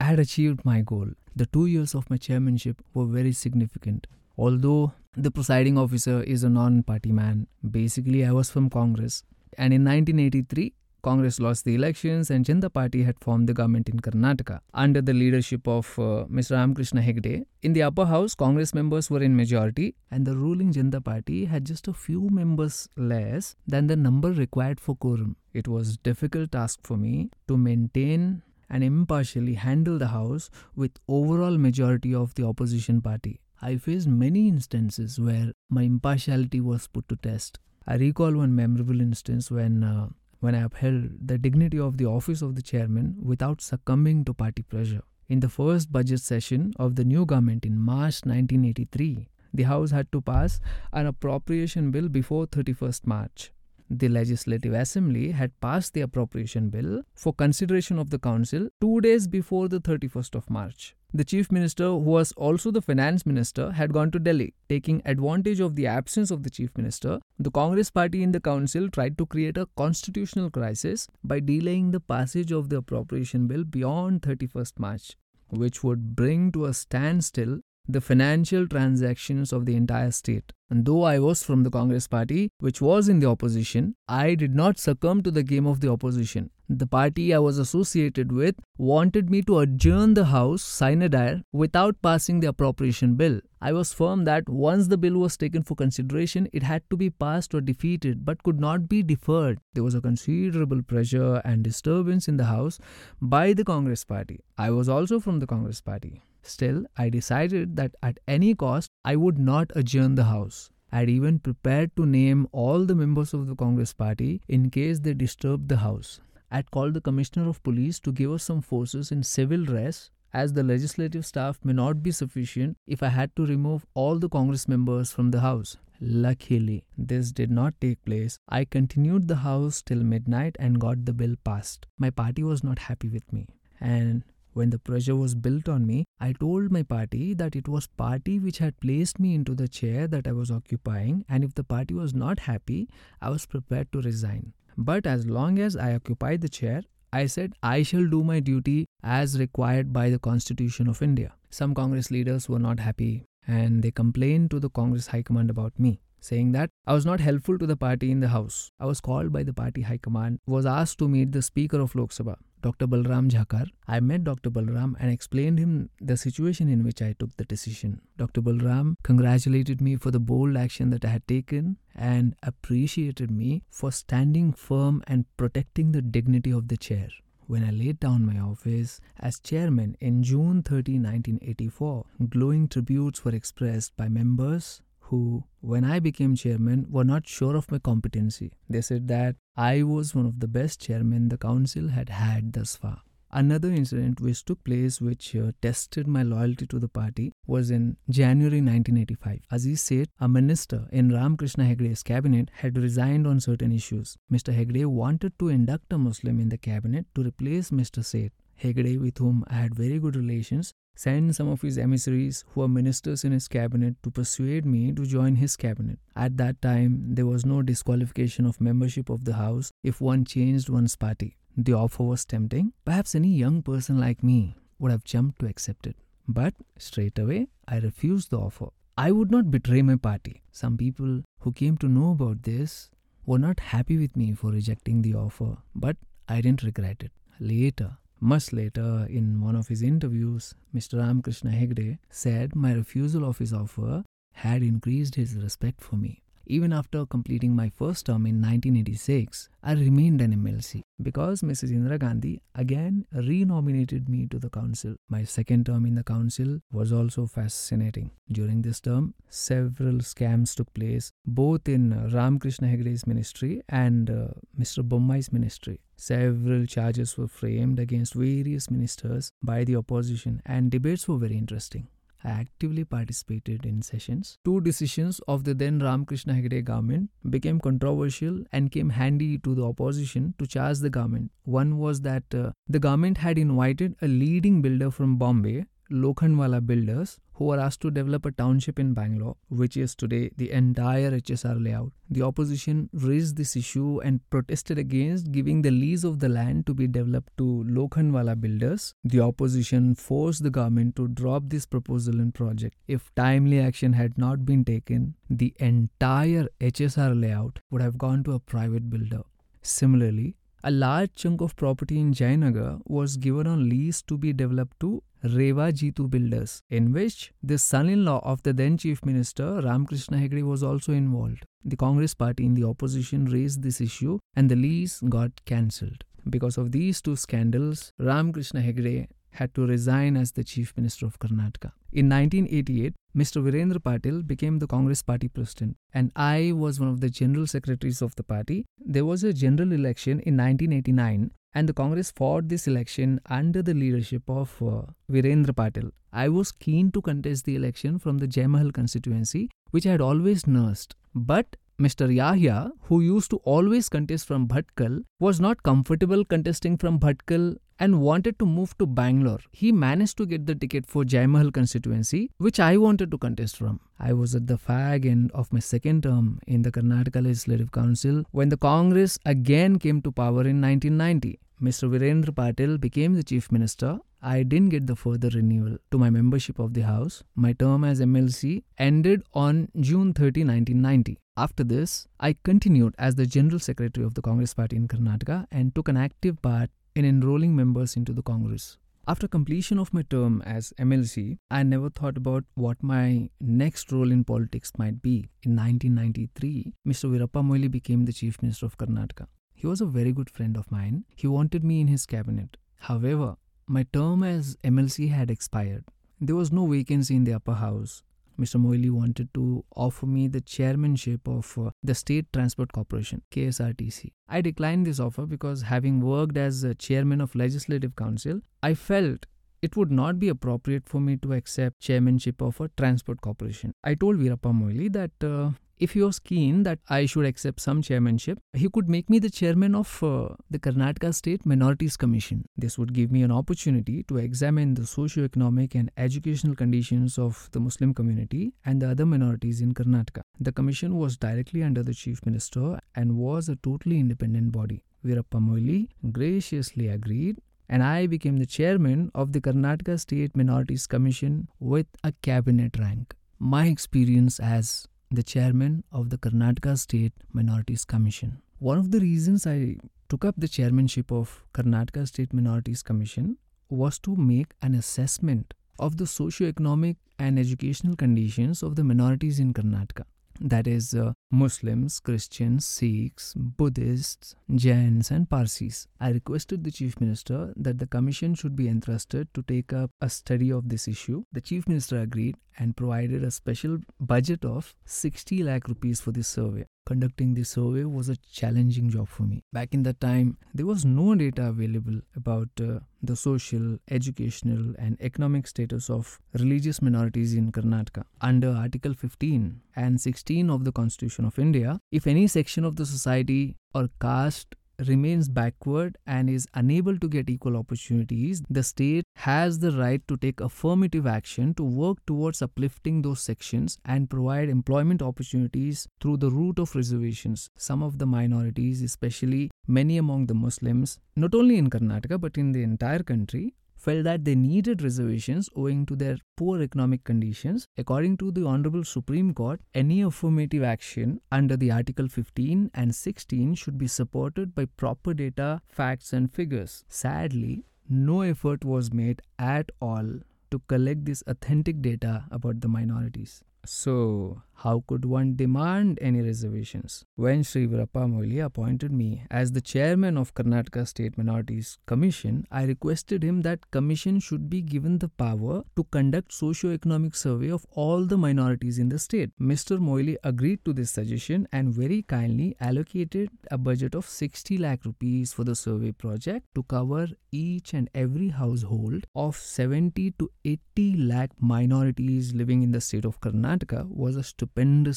I 0.00 0.04
had 0.04 0.18
achieved 0.18 0.64
my 0.64 0.80
goal. 0.80 1.08
The 1.36 1.46
two 1.46 1.66
years 1.66 1.94
of 1.94 2.08
my 2.10 2.16
chairmanship 2.16 2.82
were 2.92 3.06
very 3.06 3.32
significant. 3.32 4.06
Although 4.36 4.92
the 5.16 5.30
presiding 5.30 5.78
officer 5.78 6.22
is 6.22 6.42
a 6.42 6.48
non 6.48 6.82
party 6.82 7.12
man, 7.12 7.46
basically 7.70 8.24
I 8.24 8.32
was 8.32 8.50
from 8.50 8.70
Congress. 8.70 9.22
And 9.58 9.72
in 9.72 9.84
1983, 9.84 10.72
Congress 11.02 11.40
lost 11.40 11.64
the 11.64 11.74
elections 11.74 12.30
and 12.30 12.44
Janata 12.44 12.72
Party 12.72 13.02
had 13.02 13.18
formed 13.18 13.48
the 13.48 13.54
government 13.54 13.88
in 13.88 13.98
Karnataka 13.98 14.60
under 14.72 15.02
the 15.02 15.12
leadership 15.12 15.66
of 15.66 15.98
uh, 15.98 16.26
Mr. 16.30 16.52
Ramakrishna 16.52 17.02
Hegde. 17.02 17.44
In 17.62 17.72
the 17.72 17.82
upper 17.82 18.06
house, 18.06 18.36
Congress 18.36 18.72
members 18.72 19.10
were 19.10 19.22
in 19.22 19.34
majority 19.34 19.96
and 20.10 20.24
the 20.24 20.36
ruling 20.36 20.72
Janata 20.72 21.04
Party 21.04 21.46
had 21.46 21.64
just 21.64 21.88
a 21.88 21.92
few 21.92 22.28
members 22.30 22.88
less 22.96 23.56
than 23.66 23.88
the 23.88 23.96
number 23.96 24.30
required 24.30 24.78
for 24.78 24.94
quorum. 24.94 25.36
It 25.52 25.66
was 25.66 25.94
a 25.94 25.98
difficult 25.98 26.52
task 26.52 26.78
for 26.84 26.96
me 26.96 27.30
to 27.48 27.56
maintain 27.56 28.42
and 28.70 28.84
impartially 28.84 29.54
handle 29.54 29.98
the 29.98 30.08
house 30.08 30.50
with 30.74 30.92
overall 31.08 31.58
majority 31.58 32.14
of 32.14 32.34
the 32.36 32.46
opposition 32.46 33.02
party. 33.02 33.40
I 33.60 33.76
faced 33.76 34.08
many 34.08 34.48
instances 34.48 35.20
where 35.20 35.52
my 35.68 35.82
impartiality 35.82 36.60
was 36.60 36.86
put 36.86 37.08
to 37.08 37.16
test. 37.16 37.58
I 37.86 37.96
recall 37.96 38.32
one 38.34 38.54
memorable 38.54 39.00
instance 39.00 39.50
when 39.50 39.84
uh, 39.84 40.08
when 40.42 40.56
I 40.56 40.62
upheld 40.62 41.04
the 41.24 41.38
dignity 41.38 41.78
of 41.78 41.98
the 41.98 42.06
office 42.06 42.42
of 42.42 42.56
the 42.56 42.62
chairman 42.62 43.16
without 43.22 43.60
succumbing 43.60 44.24
to 44.24 44.34
party 44.34 44.62
pressure. 44.62 45.02
In 45.28 45.38
the 45.38 45.48
first 45.48 45.92
budget 45.92 46.20
session 46.20 46.72
of 46.78 46.96
the 46.96 47.04
new 47.04 47.24
government 47.24 47.64
in 47.64 47.78
March 47.78 48.22
1983, 48.24 49.28
the 49.54 49.62
House 49.62 49.92
had 49.92 50.10
to 50.10 50.20
pass 50.20 50.58
an 50.92 51.06
appropriation 51.06 51.92
bill 51.92 52.08
before 52.08 52.46
31st 52.48 53.06
March. 53.06 53.52
The 53.88 54.08
Legislative 54.08 54.74
Assembly 54.74 55.30
had 55.30 55.60
passed 55.60 55.94
the 55.94 56.00
appropriation 56.00 56.70
bill 56.70 57.02
for 57.14 57.32
consideration 57.32 58.00
of 58.00 58.10
the 58.10 58.18
Council 58.18 58.68
two 58.80 59.00
days 59.00 59.28
before 59.28 59.68
the 59.68 59.80
31st 59.80 60.34
of 60.34 60.50
March. 60.50 60.96
The 61.14 61.24
Chief 61.24 61.52
Minister, 61.52 61.88
who 61.88 61.98
was 61.98 62.32
also 62.32 62.70
the 62.70 62.80
Finance 62.80 63.26
Minister, 63.26 63.72
had 63.72 63.92
gone 63.92 64.10
to 64.12 64.18
Delhi. 64.18 64.54
Taking 64.70 65.02
advantage 65.04 65.60
of 65.60 65.76
the 65.76 65.86
absence 65.86 66.30
of 66.30 66.42
the 66.42 66.48
Chief 66.48 66.70
Minister, 66.74 67.20
the 67.38 67.50
Congress 67.50 67.90
party 67.90 68.22
in 68.22 68.32
the 68.32 68.40
Council 68.40 68.88
tried 68.88 69.18
to 69.18 69.26
create 69.26 69.58
a 69.58 69.68
constitutional 69.76 70.48
crisis 70.48 71.08
by 71.22 71.38
delaying 71.40 71.90
the 71.90 72.00
passage 72.00 72.50
of 72.50 72.70
the 72.70 72.78
appropriation 72.78 73.46
bill 73.46 73.64
beyond 73.64 74.22
31st 74.22 74.78
March, 74.78 75.16
which 75.50 75.84
would 75.84 76.16
bring 76.16 76.50
to 76.52 76.64
a 76.64 76.72
standstill 76.72 77.60
the 77.88 78.00
financial 78.00 78.66
transactions 78.66 79.52
of 79.52 79.66
the 79.66 79.74
entire 79.74 80.10
state. 80.10 80.52
And 80.70 80.86
though 80.86 81.02
I 81.02 81.18
was 81.18 81.42
from 81.42 81.64
the 81.64 81.70
Congress 81.70 82.08
party, 82.08 82.50
which 82.58 82.80
was 82.80 83.08
in 83.08 83.18
the 83.18 83.28
opposition, 83.28 83.94
I 84.08 84.34
did 84.34 84.54
not 84.54 84.78
succumb 84.78 85.22
to 85.22 85.30
the 85.30 85.42
game 85.42 85.66
of 85.66 85.80
the 85.80 85.90
opposition. 85.90 86.50
The 86.68 86.86
party 86.86 87.34
I 87.34 87.38
was 87.38 87.58
associated 87.58 88.32
with 88.32 88.54
wanted 88.78 89.28
me 89.28 89.42
to 89.42 89.58
adjourn 89.58 90.14
the 90.14 90.24
House 90.24 90.62
sine 90.62 91.10
die 91.10 91.42
without 91.52 92.00
passing 92.00 92.40
the 92.40 92.48
appropriation 92.48 93.16
bill. 93.16 93.40
I 93.60 93.74
was 93.74 93.92
firm 93.92 94.24
that 94.24 94.48
once 94.48 94.88
the 94.88 94.96
bill 94.96 95.18
was 95.18 95.36
taken 95.36 95.62
for 95.62 95.74
consideration, 95.74 96.48
it 96.54 96.62
had 96.62 96.82
to 96.88 96.96
be 96.96 97.10
passed 97.10 97.54
or 97.54 97.60
defeated 97.60 98.24
but 98.24 98.42
could 98.42 98.58
not 98.58 98.88
be 98.88 99.02
deferred. 99.02 99.58
There 99.74 99.84
was 99.84 99.94
a 99.94 100.00
considerable 100.00 100.82
pressure 100.82 101.42
and 101.44 101.62
disturbance 101.62 102.28
in 102.28 102.38
the 102.38 102.46
House 102.46 102.78
by 103.20 103.52
the 103.52 103.64
Congress 103.64 104.04
party. 104.06 104.40
I 104.56 104.70
was 104.70 104.88
also 104.88 105.20
from 105.20 105.40
the 105.40 105.46
Congress 105.46 105.82
party. 105.82 106.22
Still, 106.42 106.84
I 106.96 107.08
decided 107.08 107.76
that 107.76 107.94
at 108.02 108.18
any 108.26 108.54
cost, 108.54 108.90
I 109.04 109.16
would 109.16 109.38
not 109.38 109.70
adjourn 109.74 110.16
the 110.16 110.24
House. 110.24 110.70
I 110.90 111.00
had 111.00 111.10
even 111.10 111.38
prepared 111.38 111.96
to 111.96 112.04
name 112.04 112.48
all 112.52 112.84
the 112.84 112.94
members 112.94 113.32
of 113.32 113.46
the 113.46 113.54
Congress 113.54 113.92
party 113.92 114.42
in 114.48 114.70
case 114.70 114.98
they 114.98 115.14
disturbed 115.14 115.68
the 115.68 115.78
House. 115.78 116.20
I 116.50 116.56
had 116.56 116.70
called 116.70 116.94
the 116.94 117.00
Commissioner 117.00 117.48
of 117.48 117.62
Police 117.62 117.98
to 118.00 118.12
give 118.12 118.30
us 118.30 118.42
some 118.42 118.60
forces 118.60 119.10
in 119.10 119.22
civil 119.22 119.64
dress 119.64 120.10
as 120.34 120.52
the 120.52 120.62
legislative 120.62 121.24
staff 121.24 121.58
may 121.64 121.72
not 121.72 122.02
be 122.02 122.10
sufficient 122.10 122.76
if 122.86 123.02
I 123.02 123.08
had 123.08 123.34
to 123.36 123.46
remove 123.46 123.86
all 123.94 124.18
the 124.18 124.28
Congress 124.28 124.68
members 124.68 125.12
from 125.12 125.30
the 125.30 125.40
House. 125.40 125.76
Luckily, 126.00 126.84
this 126.98 127.32
did 127.32 127.50
not 127.50 127.80
take 127.80 128.04
place. 128.04 128.36
I 128.48 128.64
continued 128.64 129.28
the 129.28 129.36
House 129.36 129.82
till 129.82 130.02
midnight 130.02 130.56
and 130.58 130.80
got 130.80 131.04
the 131.04 131.12
bill 131.12 131.36
passed. 131.44 131.86
My 131.98 132.10
party 132.10 132.42
was 132.42 132.64
not 132.64 132.80
happy 132.80 133.08
with 133.08 133.32
me. 133.32 133.46
And 133.80 134.24
when 134.52 134.70
the 134.70 134.78
pressure 134.78 135.16
was 135.16 135.34
built 135.34 135.68
on 135.68 135.86
me, 135.86 136.04
I 136.20 136.32
told 136.32 136.70
my 136.70 136.82
party 136.82 137.34
that 137.34 137.56
it 137.56 137.68
was 137.68 137.86
party 137.86 138.38
which 138.38 138.58
had 138.58 138.80
placed 138.80 139.18
me 139.18 139.34
into 139.34 139.54
the 139.54 139.68
chair 139.68 140.06
that 140.08 140.26
I 140.26 140.32
was 140.32 140.50
occupying 140.50 141.24
and 141.28 141.44
if 141.44 141.54
the 141.54 141.64
party 141.64 141.94
was 141.94 142.14
not 142.14 142.40
happy, 142.40 142.88
I 143.20 143.30
was 143.30 143.46
prepared 143.46 143.92
to 143.92 144.02
resign. 144.02 144.52
But 144.76 145.06
as 145.06 145.26
long 145.26 145.58
as 145.58 145.76
I 145.76 145.94
occupied 145.94 146.40
the 146.40 146.48
chair, 146.48 146.82
I 147.12 147.26
said 147.26 147.54
I 147.62 147.82
shall 147.82 148.06
do 148.06 148.24
my 148.24 148.40
duty 148.40 148.86
as 149.02 149.38
required 149.38 149.92
by 149.92 150.08
the 150.10 150.18
Constitution 150.18 150.88
of 150.88 151.02
India. 151.02 151.34
Some 151.50 151.74
Congress 151.74 152.10
leaders 152.10 152.48
were 152.48 152.58
not 152.58 152.80
happy 152.80 153.24
and 153.46 153.82
they 153.82 153.90
complained 153.90 154.50
to 154.52 154.60
the 154.60 154.70
Congress 154.70 155.08
High 155.08 155.22
Command 155.22 155.50
about 155.50 155.78
me 155.78 156.00
saying 156.22 156.52
that 156.52 156.70
I 156.86 156.92
was 156.94 157.04
not 157.04 157.20
helpful 157.20 157.58
to 157.58 157.66
the 157.66 157.76
party 157.76 158.10
in 158.10 158.20
the 158.20 158.28
House. 158.28 158.70
I 158.78 158.86
was 158.86 159.00
called 159.00 159.32
by 159.32 159.42
the 159.42 159.52
party 159.52 159.82
high 159.82 159.98
command, 159.98 160.38
was 160.46 160.64
asked 160.64 160.98
to 160.98 161.08
meet 161.08 161.32
the 161.32 161.42
Speaker 161.42 161.80
of 161.80 161.94
Lok 161.94 162.10
Sabha, 162.10 162.36
Dr. 162.62 162.86
Balram 162.86 163.28
Jakhar. 163.28 163.66
I 163.88 164.00
met 164.00 164.24
Dr. 164.24 164.50
Balram 164.50 164.94
and 165.00 165.10
explained 165.10 165.58
him 165.58 165.90
the 166.00 166.16
situation 166.16 166.68
in 166.68 166.84
which 166.84 167.02
I 167.02 167.14
took 167.18 167.36
the 167.36 167.44
decision. 167.44 168.00
Dr. 168.16 168.40
Balram 168.40 168.96
congratulated 169.02 169.80
me 169.80 169.96
for 169.96 170.10
the 170.10 170.20
bold 170.20 170.56
action 170.56 170.90
that 170.90 171.04
I 171.04 171.08
had 171.08 171.26
taken 171.26 171.76
and 171.94 172.34
appreciated 172.42 173.30
me 173.30 173.64
for 173.68 173.90
standing 173.90 174.52
firm 174.52 175.02
and 175.06 175.26
protecting 175.36 175.92
the 175.92 176.02
dignity 176.02 176.52
of 176.52 176.68
the 176.68 176.76
chair 176.76 177.08
when 177.46 177.64
I 177.64 177.70
laid 177.70 178.00
down 178.00 178.24
my 178.24 178.38
office 178.38 178.98
as 179.20 179.38
chairman 179.38 179.96
in 180.00 180.22
June 180.22 180.62
30, 180.62 180.92
1984, 180.92 182.06
glowing 182.30 182.66
tributes 182.66 183.24
were 183.24 183.34
expressed 183.34 183.94
by 183.96 184.08
members 184.08 184.80
who, 185.12 185.44
when 185.60 185.84
I 185.84 186.00
became 186.00 186.34
chairman, 186.34 186.86
were 186.88 187.04
not 187.04 187.28
sure 187.28 187.54
of 187.54 187.70
my 187.70 187.78
competency. 187.78 188.50
They 188.70 188.80
said 188.80 189.08
that 189.08 189.36
I 189.54 189.82
was 189.82 190.14
one 190.14 190.24
of 190.24 190.40
the 190.40 190.48
best 190.48 190.80
chairmen 190.80 191.28
the 191.28 191.36
council 191.36 191.88
had 191.88 192.08
had 192.08 192.54
thus 192.54 192.76
far. 192.76 193.02
Another 193.30 193.70
incident 193.70 194.22
which 194.22 194.42
took 194.42 194.64
place 194.64 195.02
which 195.02 195.36
uh, 195.36 195.52
tested 195.60 196.06
my 196.06 196.22
loyalty 196.22 196.66
to 196.66 196.78
the 196.78 196.88
party 196.88 197.30
was 197.46 197.70
in 197.70 197.98
January 198.08 198.62
1985. 198.62 199.40
As 199.50 199.66
Aziz 199.66 199.82
Seth, 199.82 200.08
a 200.18 200.28
minister 200.28 200.86
in 200.90 201.12
Ramakrishna 201.12 201.64
Hegde's 201.64 202.02
cabinet, 202.02 202.50
had 202.62 202.78
resigned 202.78 203.26
on 203.26 203.40
certain 203.40 203.72
issues. 203.72 204.16
Mr. 204.32 204.54
Hegde 204.54 204.86
wanted 204.86 205.38
to 205.38 205.48
induct 205.48 205.92
a 205.92 205.98
Muslim 205.98 206.40
in 206.40 206.48
the 206.48 206.58
cabinet 206.58 207.04
to 207.14 207.22
replace 207.22 207.70
Mr. 207.70 208.02
Seth. 208.02 208.32
Hegde, 208.62 208.98
with 208.98 209.18
whom 209.18 209.44
I 209.48 209.54
had 209.54 209.74
very 209.74 209.98
good 209.98 210.16
relations, 210.16 210.72
sent 210.94 211.34
some 211.34 211.48
of 211.48 211.62
his 211.62 211.78
emissaries 211.78 212.44
who 212.50 212.60
were 212.60 212.68
ministers 212.68 213.24
in 213.24 213.32
his 213.32 213.48
cabinet 213.48 213.96
to 214.02 214.10
persuade 214.10 214.64
me 214.64 214.92
to 214.92 215.06
join 215.06 215.36
his 215.36 215.56
cabinet. 215.56 215.98
At 216.14 216.36
that 216.36 216.60
time, 216.62 217.14
there 217.14 217.26
was 217.26 217.46
no 217.46 217.62
disqualification 217.62 218.46
of 218.46 218.60
membership 218.60 219.08
of 219.08 219.24
the 219.24 219.34
House 219.34 219.70
if 219.82 220.00
one 220.00 220.24
changed 220.24 220.68
one's 220.68 220.96
party. 220.96 221.36
The 221.56 221.74
offer 221.74 222.02
was 222.04 222.24
tempting. 222.24 222.72
Perhaps 222.84 223.14
any 223.14 223.28
young 223.28 223.62
person 223.62 223.98
like 223.98 224.22
me 224.22 224.56
would 224.78 224.90
have 224.90 225.04
jumped 225.04 225.38
to 225.40 225.46
accept 225.46 225.86
it. 225.86 225.96
But 226.28 226.54
straight 226.78 227.18
away, 227.18 227.48
I 227.66 227.78
refused 227.78 228.30
the 228.30 228.38
offer. 228.38 228.68
I 228.96 229.10
would 229.10 229.30
not 229.30 229.50
betray 229.50 229.82
my 229.82 229.96
party. 229.96 230.42
Some 230.50 230.76
people 230.76 231.22
who 231.40 231.52
came 231.52 231.76
to 231.78 231.88
know 231.88 232.12
about 232.12 232.42
this 232.42 232.90
were 233.26 233.38
not 233.38 233.60
happy 233.60 233.96
with 233.96 234.16
me 234.16 234.32
for 234.32 234.50
rejecting 234.50 235.02
the 235.02 235.14
offer, 235.14 235.56
but 235.74 235.96
I 236.28 236.40
didn't 236.40 236.62
regret 236.62 237.02
it. 237.02 237.12
Later, 237.40 237.98
much 238.22 238.52
later, 238.52 239.06
in 239.10 239.40
one 239.40 239.56
of 239.56 239.66
his 239.66 239.82
interviews, 239.82 240.54
Mr. 240.74 240.98
Ramakrishna 241.00 241.50
Hegde 241.50 241.98
said 242.08 242.54
my 242.54 242.72
refusal 242.72 243.24
of 243.24 243.38
his 243.38 243.52
offer 243.52 244.04
had 244.34 244.62
increased 244.62 245.16
his 245.16 245.34
respect 245.34 245.80
for 245.80 245.96
me. 245.96 246.21
Even 246.46 246.72
after 246.72 247.06
completing 247.06 247.54
my 247.54 247.68
first 247.68 248.06
term 248.06 248.26
in 248.26 248.40
1986, 248.40 249.48
I 249.62 249.72
remained 249.74 250.20
an 250.20 250.34
MLC 250.34 250.82
because 251.00 251.42
Mrs. 251.42 251.70
Indira 251.70 251.98
Gandhi 251.98 252.42
again 252.54 253.06
renominated 253.12 254.08
me 254.08 254.26
to 254.26 254.38
the 254.38 254.50
council. 254.50 254.96
My 255.08 255.22
second 255.24 255.66
term 255.66 255.86
in 255.86 255.94
the 255.94 256.02
council 256.02 256.60
was 256.72 256.92
also 256.92 257.26
fascinating. 257.26 258.10
During 258.30 258.62
this 258.62 258.80
term, 258.80 259.14
several 259.28 259.98
scams 259.98 260.56
took 260.56 260.72
place 260.74 261.12
both 261.24 261.68
in 261.68 262.10
Ramakrishna 262.12 262.68
Hegde's 262.68 263.06
ministry 263.06 263.62
and 263.68 264.10
uh, 264.10 264.28
Mr. 264.58 264.86
Bommai's 264.86 265.32
ministry. 265.32 265.80
Several 265.96 266.66
charges 266.66 267.16
were 267.16 267.28
framed 267.28 267.78
against 267.78 268.14
various 268.14 268.68
ministers 268.68 269.30
by 269.42 269.62
the 269.62 269.76
opposition, 269.76 270.42
and 270.44 270.70
debates 270.70 271.06
were 271.06 271.18
very 271.18 271.38
interesting. 271.38 271.86
I 272.24 272.30
actively 272.30 272.84
participated 272.84 273.66
in 273.66 273.82
sessions. 273.82 274.38
Two 274.44 274.60
decisions 274.60 275.20
of 275.26 275.44
the 275.44 275.54
then 275.54 275.78
Ramakrishna 275.78 276.34
Hegde 276.34 276.64
government 276.64 277.10
became 277.28 277.58
controversial 277.60 278.44
and 278.52 278.70
came 278.70 278.90
handy 278.90 279.38
to 279.38 279.54
the 279.54 279.64
opposition 279.64 280.34
to 280.38 280.46
charge 280.46 280.78
the 280.78 280.90
government. 280.90 281.32
One 281.44 281.78
was 281.78 282.02
that 282.02 282.34
uh, 282.34 282.52
the 282.68 282.78
government 282.78 283.18
had 283.18 283.38
invited 283.38 283.96
a 284.02 284.08
leading 284.08 284.62
builder 284.62 284.90
from 284.90 285.16
Bombay, 285.16 285.66
Lokhandwala 285.92 286.66
builders 286.66 287.18
who 287.34 287.46
were 287.46 287.58
asked 287.58 287.80
to 287.80 287.90
develop 287.90 288.26
a 288.26 288.32
township 288.32 288.78
in 288.78 288.94
Bangalore, 288.94 289.36
which 289.48 289.76
is 289.76 289.94
today 289.94 290.30
the 290.36 290.50
entire 290.50 291.10
HSR 291.10 291.62
layout. 291.62 291.92
The 292.10 292.22
opposition 292.22 292.90
raised 292.92 293.36
this 293.36 293.56
issue 293.56 294.00
and 294.02 294.20
protested 294.30 294.78
against 294.78 295.32
giving 295.32 295.62
the 295.62 295.70
lease 295.70 296.04
of 296.04 296.18
the 296.18 296.28
land 296.28 296.66
to 296.66 296.74
be 296.74 296.86
developed 296.86 297.36
to 297.38 297.64
Lokhandwala 297.68 298.40
builders. 298.40 298.94
The 299.04 299.20
opposition 299.20 299.94
forced 299.94 300.42
the 300.42 300.50
government 300.50 300.96
to 300.96 301.08
drop 301.08 301.44
this 301.46 301.66
proposal 301.66 302.20
and 302.20 302.34
project. 302.34 302.76
If 302.86 303.14
timely 303.14 303.60
action 303.60 303.92
had 303.92 304.18
not 304.18 304.44
been 304.44 304.64
taken, 304.64 305.14
the 305.30 305.54
entire 305.58 306.48
HSR 306.60 307.20
layout 307.20 307.60
would 307.70 307.82
have 307.82 307.98
gone 307.98 308.24
to 308.24 308.32
a 308.32 308.40
private 308.40 308.90
builder. 308.90 309.22
Similarly, 309.62 310.36
a 310.64 310.70
large 310.70 311.12
chunk 311.14 311.40
of 311.40 311.56
property 311.56 311.98
in 311.98 312.12
Jayanagar 312.14 312.80
was 312.86 313.16
given 313.16 313.48
on 313.48 313.68
lease 313.68 314.00
to 314.02 314.16
be 314.16 314.32
developed 314.32 314.78
to 314.80 315.02
Revajeetu 315.24 316.08
Builders, 316.08 316.62
in 316.70 316.92
which 316.92 317.32
the 317.42 317.58
son-in-law 317.58 318.20
of 318.24 318.42
the 318.44 318.52
then 318.52 318.76
Chief 318.76 319.04
Minister 319.04 319.60
Ramkrishna 319.60 320.20
Hegde 320.20 320.42
was 320.44 320.62
also 320.62 320.92
involved. 320.92 321.44
The 321.64 321.76
Congress 321.76 322.14
party 322.14 322.46
in 322.46 322.54
the 322.54 322.64
opposition 322.64 323.24
raised 323.26 323.62
this 323.62 323.80
issue 323.80 324.18
and 324.36 324.48
the 324.48 324.56
lease 324.56 325.00
got 325.00 325.44
cancelled. 325.44 326.04
Because 326.30 326.56
of 326.56 326.70
these 326.70 327.02
two 327.02 327.16
scandals, 327.16 327.92
Ramkrishna 328.00 328.64
Hegde 328.64 329.08
had 329.32 329.54
to 329.54 329.66
resign 329.66 330.16
as 330.16 330.32
the 330.32 330.44
Chief 330.44 330.72
Minister 330.76 331.06
of 331.06 331.18
Karnataka. 331.18 331.72
In 331.92 332.08
1988, 332.08 332.94
Mr. 333.16 333.42
Virendra 333.42 333.78
Patil 333.78 334.26
became 334.26 334.58
the 334.58 334.66
Congress 334.66 335.02
party 335.02 335.28
president, 335.28 335.76
and 335.92 336.10
I 336.16 336.52
was 336.54 336.80
one 336.80 336.88
of 336.88 337.00
the 337.00 337.10
general 337.10 337.46
secretaries 337.46 338.02
of 338.02 338.14
the 338.16 338.22
party. 338.22 338.64
There 338.78 339.04
was 339.04 339.24
a 339.24 339.32
general 339.32 339.72
election 339.72 340.20
in 340.20 340.36
1989, 340.36 341.30
and 341.54 341.68
the 341.68 341.74
Congress 341.74 342.10
fought 342.10 342.48
this 342.48 342.66
election 342.66 343.20
under 343.26 343.62
the 343.62 343.74
leadership 343.74 344.22
of 344.28 344.54
uh, 344.62 344.82
Virendra 345.10 345.54
Patil. 345.54 345.90
I 346.12 346.28
was 346.28 346.52
keen 346.52 346.90
to 346.92 347.02
contest 347.02 347.44
the 347.44 347.56
election 347.56 347.98
from 347.98 348.18
the 348.18 348.28
Jayamahal 348.28 348.72
constituency, 348.72 349.50
which 349.70 349.86
I 349.86 349.92
had 349.92 350.00
always 350.00 350.46
nursed. 350.46 350.94
But 351.14 351.56
Mr. 351.82 352.14
Yahya, 352.14 352.70
who 352.82 353.00
used 353.00 353.30
to 353.30 353.38
always 353.38 353.88
contest 353.88 354.26
from 354.28 354.46
Bhatkal, 354.46 355.02
was 355.18 355.40
not 355.40 355.62
comfortable 355.64 356.24
contesting 356.24 356.76
from 356.76 356.98
Bhatkal 357.00 357.56
and 357.80 358.00
wanted 358.00 358.38
to 358.38 358.46
move 358.46 358.76
to 358.78 358.86
Bangalore. 358.86 359.40
He 359.50 359.72
managed 359.72 360.16
to 360.18 360.26
get 360.26 360.46
the 360.46 360.54
ticket 360.54 360.86
for 360.86 361.04
Jayamahal 361.04 361.52
constituency, 361.52 362.30
which 362.38 362.60
I 362.60 362.76
wanted 362.76 363.10
to 363.10 363.18
contest 363.18 363.56
from. 363.56 363.80
I 363.98 364.12
was 364.12 364.36
at 364.36 364.46
the 364.46 364.58
fag 364.58 365.04
end 365.04 365.32
of 365.34 365.52
my 365.52 365.58
second 365.58 366.04
term 366.04 366.38
in 366.46 366.62
the 366.62 366.70
Karnataka 366.70 367.24
Legislative 367.24 367.72
Council 367.72 368.22
when 368.30 368.50
the 368.50 368.56
Congress 368.56 369.18
again 369.26 369.80
came 369.80 370.00
to 370.02 370.12
power 370.12 370.42
in 370.42 370.60
1990. 370.60 371.40
Mr. 371.62 371.88
Virendra 371.88 372.32
Patil 372.34 372.80
became 372.80 373.14
the 373.14 373.22
Chief 373.22 373.52
Minister. 373.52 374.00
I 374.20 374.42
didn't 374.42 374.70
get 374.70 374.88
the 374.88 374.96
further 374.96 375.28
renewal 375.28 375.76
to 375.92 375.98
my 375.98 376.10
membership 376.10 376.58
of 376.58 376.74
the 376.74 376.80
House. 376.80 377.22
My 377.36 377.52
term 377.52 377.84
as 377.84 378.00
MLC 378.00 378.64
ended 378.78 379.22
on 379.32 379.68
June 379.78 380.12
30, 380.12 380.44
1990. 380.44 381.18
After 381.36 381.62
this, 381.62 382.08
I 382.18 382.34
continued 382.42 382.96
as 382.98 383.14
the 383.14 383.26
General 383.26 383.60
Secretary 383.60 384.04
of 384.04 384.14
the 384.14 384.22
Congress 384.22 384.54
Party 384.54 384.74
in 384.74 384.88
Karnataka 384.88 385.46
and 385.52 385.72
took 385.72 385.86
an 385.86 385.96
active 385.96 386.42
part 386.42 386.70
in 386.96 387.04
enrolling 387.04 387.54
members 387.54 387.94
into 387.94 388.12
the 388.12 388.22
Congress. 388.22 388.76
After 389.06 389.28
completion 389.28 389.78
of 389.78 389.94
my 389.94 390.02
term 390.02 390.42
as 390.42 390.72
MLC, 390.80 391.38
I 391.48 391.62
never 391.62 391.90
thought 391.90 392.16
about 392.16 392.42
what 392.54 392.82
my 392.82 393.30
next 393.40 393.92
role 393.92 394.10
in 394.10 394.24
politics 394.24 394.72
might 394.78 395.00
be. 395.00 395.28
In 395.44 395.54
1993, 395.54 396.72
Mr. 396.88 397.08
Veerappa 397.08 397.44
Moily 397.44 397.68
became 397.68 398.04
the 398.04 398.12
Chief 398.12 398.42
Minister 398.42 398.66
of 398.66 398.76
Karnataka. 398.78 399.28
He 399.62 399.68
was 399.68 399.80
a 399.80 399.86
very 399.86 400.12
good 400.12 400.28
friend 400.28 400.56
of 400.56 400.72
mine. 400.72 401.04
He 401.14 401.28
wanted 401.28 401.62
me 401.62 401.80
in 401.80 401.86
his 401.86 402.04
cabinet. 402.04 402.56
However, 402.80 403.36
my 403.68 403.84
term 403.92 404.24
as 404.24 404.56
MLC 404.64 405.08
had 405.10 405.30
expired. 405.30 405.84
There 406.20 406.34
was 406.34 406.50
no 406.50 406.66
vacancy 406.66 407.14
in 407.14 407.22
the 407.22 407.34
upper 407.34 407.54
house. 407.54 408.02
Mr. 408.36 408.58
Moily 408.58 408.90
wanted 408.90 409.32
to 409.34 409.64
offer 409.76 410.04
me 410.04 410.26
the 410.26 410.40
chairmanship 410.40 411.28
of 411.28 411.56
uh, 411.56 411.70
the 411.80 411.94
State 411.94 412.32
Transport 412.32 412.72
Corporation, 412.72 413.22
KSRTC. 413.30 414.10
I 414.28 414.40
declined 414.40 414.84
this 414.84 414.98
offer 414.98 415.26
because 415.26 415.62
having 415.62 416.00
worked 416.00 416.36
as 416.36 416.64
a 416.64 416.74
chairman 416.74 417.20
of 417.20 417.36
Legislative 417.36 417.94
Council, 417.94 418.40
I 418.64 418.74
felt 418.74 419.26
it 419.60 419.76
would 419.76 419.92
not 419.92 420.18
be 420.18 420.28
appropriate 420.28 420.88
for 420.88 421.00
me 421.00 421.16
to 421.18 421.34
accept 421.34 421.78
chairmanship 421.78 422.42
of 422.42 422.60
a 422.60 422.68
transport 422.76 423.20
corporation. 423.20 423.74
I 423.84 423.94
told 423.94 424.16
Veerappa 424.16 424.52
Moily 424.52 424.88
that 424.88 425.12
uh, 425.22 425.52
if 425.82 425.94
he 425.94 426.02
was 426.02 426.18
keen 426.20 426.62
that 426.62 426.78
I 426.88 427.06
should 427.06 427.24
accept 427.24 427.60
some 427.60 427.82
chairmanship, 427.82 428.38
he 428.52 428.68
could 428.68 428.88
make 428.88 429.10
me 429.10 429.18
the 429.18 429.30
chairman 429.30 429.74
of 429.74 430.02
uh, 430.02 430.28
the 430.48 430.60
Karnataka 430.60 431.12
State 431.12 431.44
Minorities 431.44 431.96
Commission. 431.96 432.44
This 432.56 432.78
would 432.78 432.92
give 432.92 433.10
me 433.10 433.22
an 433.24 433.32
opportunity 433.32 434.04
to 434.04 434.18
examine 434.18 434.74
the 434.74 434.86
socio-economic 434.86 435.74
and 435.74 435.90
educational 435.96 436.54
conditions 436.54 437.18
of 437.18 437.48
the 437.50 437.58
Muslim 437.58 437.94
community 437.94 438.52
and 438.64 438.80
the 438.80 438.90
other 438.90 439.04
minorities 439.04 439.60
in 439.60 439.74
Karnataka. 439.74 440.22
The 440.38 440.52
commission 440.52 440.96
was 440.96 441.16
directly 441.16 441.64
under 441.64 441.82
the 441.82 441.94
Chief 441.94 442.24
Minister 442.24 442.78
and 442.94 443.16
was 443.16 443.48
a 443.48 443.56
totally 443.56 443.98
independent 443.98 444.52
body. 444.52 444.84
Veerappa 445.04 445.40
Moily 445.40 445.88
graciously 446.12 446.86
agreed 446.86 447.40
and 447.68 447.82
I 447.82 448.06
became 448.06 448.36
the 448.36 448.46
chairman 448.46 449.10
of 449.16 449.32
the 449.32 449.40
Karnataka 449.40 449.98
State 449.98 450.36
Minorities 450.36 450.86
Commission 450.86 451.48
with 451.58 451.86
a 452.04 452.12
cabinet 452.22 452.78
rank. 452.78 453.16
My 453.40 453.66
experience 453.66 454.38
as 454.38 454.86
the 455.14 455.22
chairman 455.22 455.84
of 455.92 456.10
the 456.10 456.18
Karnataka 456.18 456.78
State 456.78 457.12
Minorities 457.32 457.84
Commission. 457.84 458.40
One 458.58 458.78
of 458.78 458.90
the 458.90 459.00
reasons 459.00 459.46
I 459.46 459.76
took 460.08 460.24
up 460.24 460.34
the 460.38 460.48
chairmanship 460.48 461.12
of 461.12 461.44
Karnataka 461.52 462.08
State 462.08 462.32
Minorities 462.32 462.82
Commission 462.82 463.36
was 463.68 463.98
to 464.00 464.16
make 464.16 464.52
an 464.62 464.74
assessment 464.74 465.54
of 465.78 465.96
the 465.96 466.06
socio-economic 466.06 466.96
and 467.18 467.38
educational 467.38 467.96
conditions 467.96 468.62
of 468.62 468.76
the 468.76 468.84
minorities 468.84 469.38
in 469.38 469.52
Karnataka. 469.52 470.04
That 470.40 470.66
is, 470.66 470.94
uh, 470.94 471.12
Muslims, 471.30 472.00
Christians, 472.00 472.64
Sikhs, 472.64 473.34
Buddhists, 473.34 474.34
Jains, 474.52 475.10
and 475.10 475.28
Parsis. 475.28 475.86
I 476.00 476.10
requested 476.10 476.64
the 476.64 476.70
Chief 476.72 477.00
Minister 477.00 477.52
that 477.56 477.78
the 477.78 477.86
Commission 477.86 478.34
should 478.34 478.56
be 478.56 478.66
entrusted 478.68 479.32
to 479.34 479.42
take 479.42 479.72
up 479.72 479.90
a 480.00 480.08
study 480.08 480.50
of 480.50 480.68
this 480.68 480.88
issue. 480.88 481.24
The 481.32 481.40
Chief 481.40 481.68
Minister 481.68 482.00
agreed 482.00 482.36
and 482.58 482.76
provided 482.76 483.24
a 483.24 483.30
special 483.30 483.78
budget 484.00 484.44
of 484.44 484.74
60 484.84 485.42
lakh 485.42 485.68
rupees 485.68 486.00
for 486.00 486.12
this 486.12 486.28
survey. 486.28 486.66
Conducting 486.84 487.34
this 487.34 487.50
survey 487.50 487.84
was 487.84 488.08
a 488.08 488.16
challenging 488.16 488.90
job 488.90 489.08
for 489.08 489.22
me. 489.22 489.44
Back 489.52 489.72
in 489.72 489.84
that 489.84 490.00
time, 490.00 490.36
there 490.52 490.66
was 490.66 490.84
no 490.84 491.14
data 491.14 491.48
available 491.48 492.00
about 492.16 492.48
uh, 492.60 492.80
the 493.02 493.14
social, 493.14 493.78
educational, 493.88 494.74
and 494.78 494.96
economic 495.00 495.46
status 495.46 495.88
of 495.88 496.18
religious 496.34 496.82
minorities 496.82 497.34
in 497.34 497.52
Karnataka. 497.52 498.04
Under 498.20 498.50
Article 498.50 498.94
15 498.94 499.60
and 499.76 500.00
16 500.00 500.50
of 500.50 500.64
the 500.64 500.72
Constitution 500.72 501.24
of 501.24 501.38
India, 501.38 501.78
if 501.92 502.06
any 502.06 502.26
section 502.26 502.64
of 502.64 502.74
the 502.76 502.84
society 502.84 503.56
or 503.74 503.88
caste 504.00 504.56
remains 504.86 505.28
backward 505.28 505.96
and 506.06 506.28
is 506.28 506.46
unable 506.54 506.98
to 506.98 507.08
get 507.08 507.30
equal 507.30 507.56
opportunities, 507.56 508.42
the 508.48 508.62
state 508.62 509.04
has 509.16 509.58
the 509.58 509.72
right 509.72 510.06
to 510.08 510.16
take 510.16 510.40
affirmative 510.40 511.06
action 511.06 511.54
to 511.54 511.62
work 511.62 511.98
towards 512.06 512.42
uplifting 512.42 513.02
those 513.02 513.20
sections 513.20 513.78
and 513.84 514.10
provide 514.10 514.48
employment 514.48 515.02
opportunities 515.02 515.86
through 516.00 516.16
the 516.16 516.30
route 516.30 516.58
of 516.58 516.74
reservations. 516.74 517.48
Some 517.56 517.82
of 517.82 517.98
the 517.98 518.06
minorities, 518.06 518.82
especially 518.82 519.50
many 519.66 519.96
among 519.96 520.26
the 520.26 520.34
Muslims, 520.34 520.98
not 521.16 521.34
only 521.34 521.58
in 521.58 521.70
Karnataka 521.70 522.20
but 522.20 522.36
in 522.36 522.52
the 522.52 522.62
entire 522.62 523.02
country, 523.02 523.54
felt 523.82 524.04
that 524.04 524.24
they 524.24 524.34
needed 524.34 524.82
reservations 524.82 525.48
owing 525.56 525.84
to 525.86 525.96
their 525.96 526.16
poor 526.36 526.62
economic 526.62 527.02
conditions. 527.02 527.66
According 527.76 528.16
to 528.18 528.30
the 528.30 528.44
Honorable 528.46 528.84
Supreme 528.84 529.34
Court, 529.34 529.60
any 529.74 530.00
affirmative 530.02 530.62
action 530.62 531.20
under 531.32 531.56
the 531.56 531.72
Article 531.72 532.08
15 532.08 532.70
and 532.74 532.94
16 532.94 533.54
should 533.54 533.78
be 533.78 533.88
supported 533.88 534.54
by 534.54 534.66
proper 534.66 535.14
data, 535.14 535.60
facts, 535.68 536.12
and 536.12 536.32
figures. 536.32 536.84
Sadly, 536.88 537.64
no 537.88 538.20
effort 538.20 538.64
was 538.64 538.92
made 538.92 539.20
at 539.38 539.70
all 539.80 540.20
to 540.52 540.60
collect 540.68 541.04
this 541.04 541.24
authentic 541.26 541.82
data 541.82 542.24
about 542.30 542.60
the 542.60 542.68
minorities. 542.68 543.42
So, 543.64 544.42
how 544.62 544.84
could 544.86 545.04
one 545.04 545.34
demand 545.34 545.98
any 546.00 546.20
reservations? 546.20 547.04
When 547.16 547.42
Sri 547.42 547.66
Veerappa 547.66 548.08
Moily 548.08 548.38
appointed 548.38 548.92
me 548.92 549.24
as 549.28 549.50
the 549.50 549.60
chairman 549.60 550.16
of 550.16 550.34
Karnataka 550.34 550.86
State 550.86 551.18
Minorities 551.18 551.78
Commission, 551.86 552.46
I 552.48 552.62
requested 552.64 553.24
him 553.24 553.42
that 553.42 553.72
commission 553.72 554.20
should 554.20 554.48
be 554.48 554.62
given 554.62 554.98
the 554.98 555.08
power 555.08 555.64
to 555.74 555.84
conduct 555.90 556.32
socio-economic 556.32 557.16
survey 557.16 557.50
of 557.50 557.66
all 557.72 558.04
the 558.04 558.16
minorities 558.16 558.78
in 558.78 558.88
the 558.88 559.00
state. 559.00 559.30
Mr. 559.40 559.80
Moily 559.80 560.16
agreed 560.22 560.64
to 560.64 560.72
this 560.72 560.92
suggestion 560.92 561.48
and 561.52 561.74
very 561.74 562.02
kindly 562.02 562.54
allocated 562.60 563.30
a 563.50 563.58
budget 563.58 563.96
of 563.96 564.08
60 564.08 564.58
lakh 564.58 564.84
rupees 564.84 565.32
for 565.32 565.42
the 565.42 565.56
survey 565.56 565.90
project 565.90 566.46
to 566.54 566.62
cover 566.62 567.08
each 567.32 567.74
and 567.74 567.90
every 567.94 568.28
household 568.28 569.06
of 569.16 569.36
70 569.36 570.12
to 570.20 570.30
80 570.44 570.96
lakh 570.98 571.30
minorities 571.40 572.32
living 572.32 572.62
in 572.62 572.70
the 572.70 572.80
state 572.80 573.04
of 573.04 573.20
Karnataka 573.20 573.88
was 573.88 574.14
a 574.14 574.22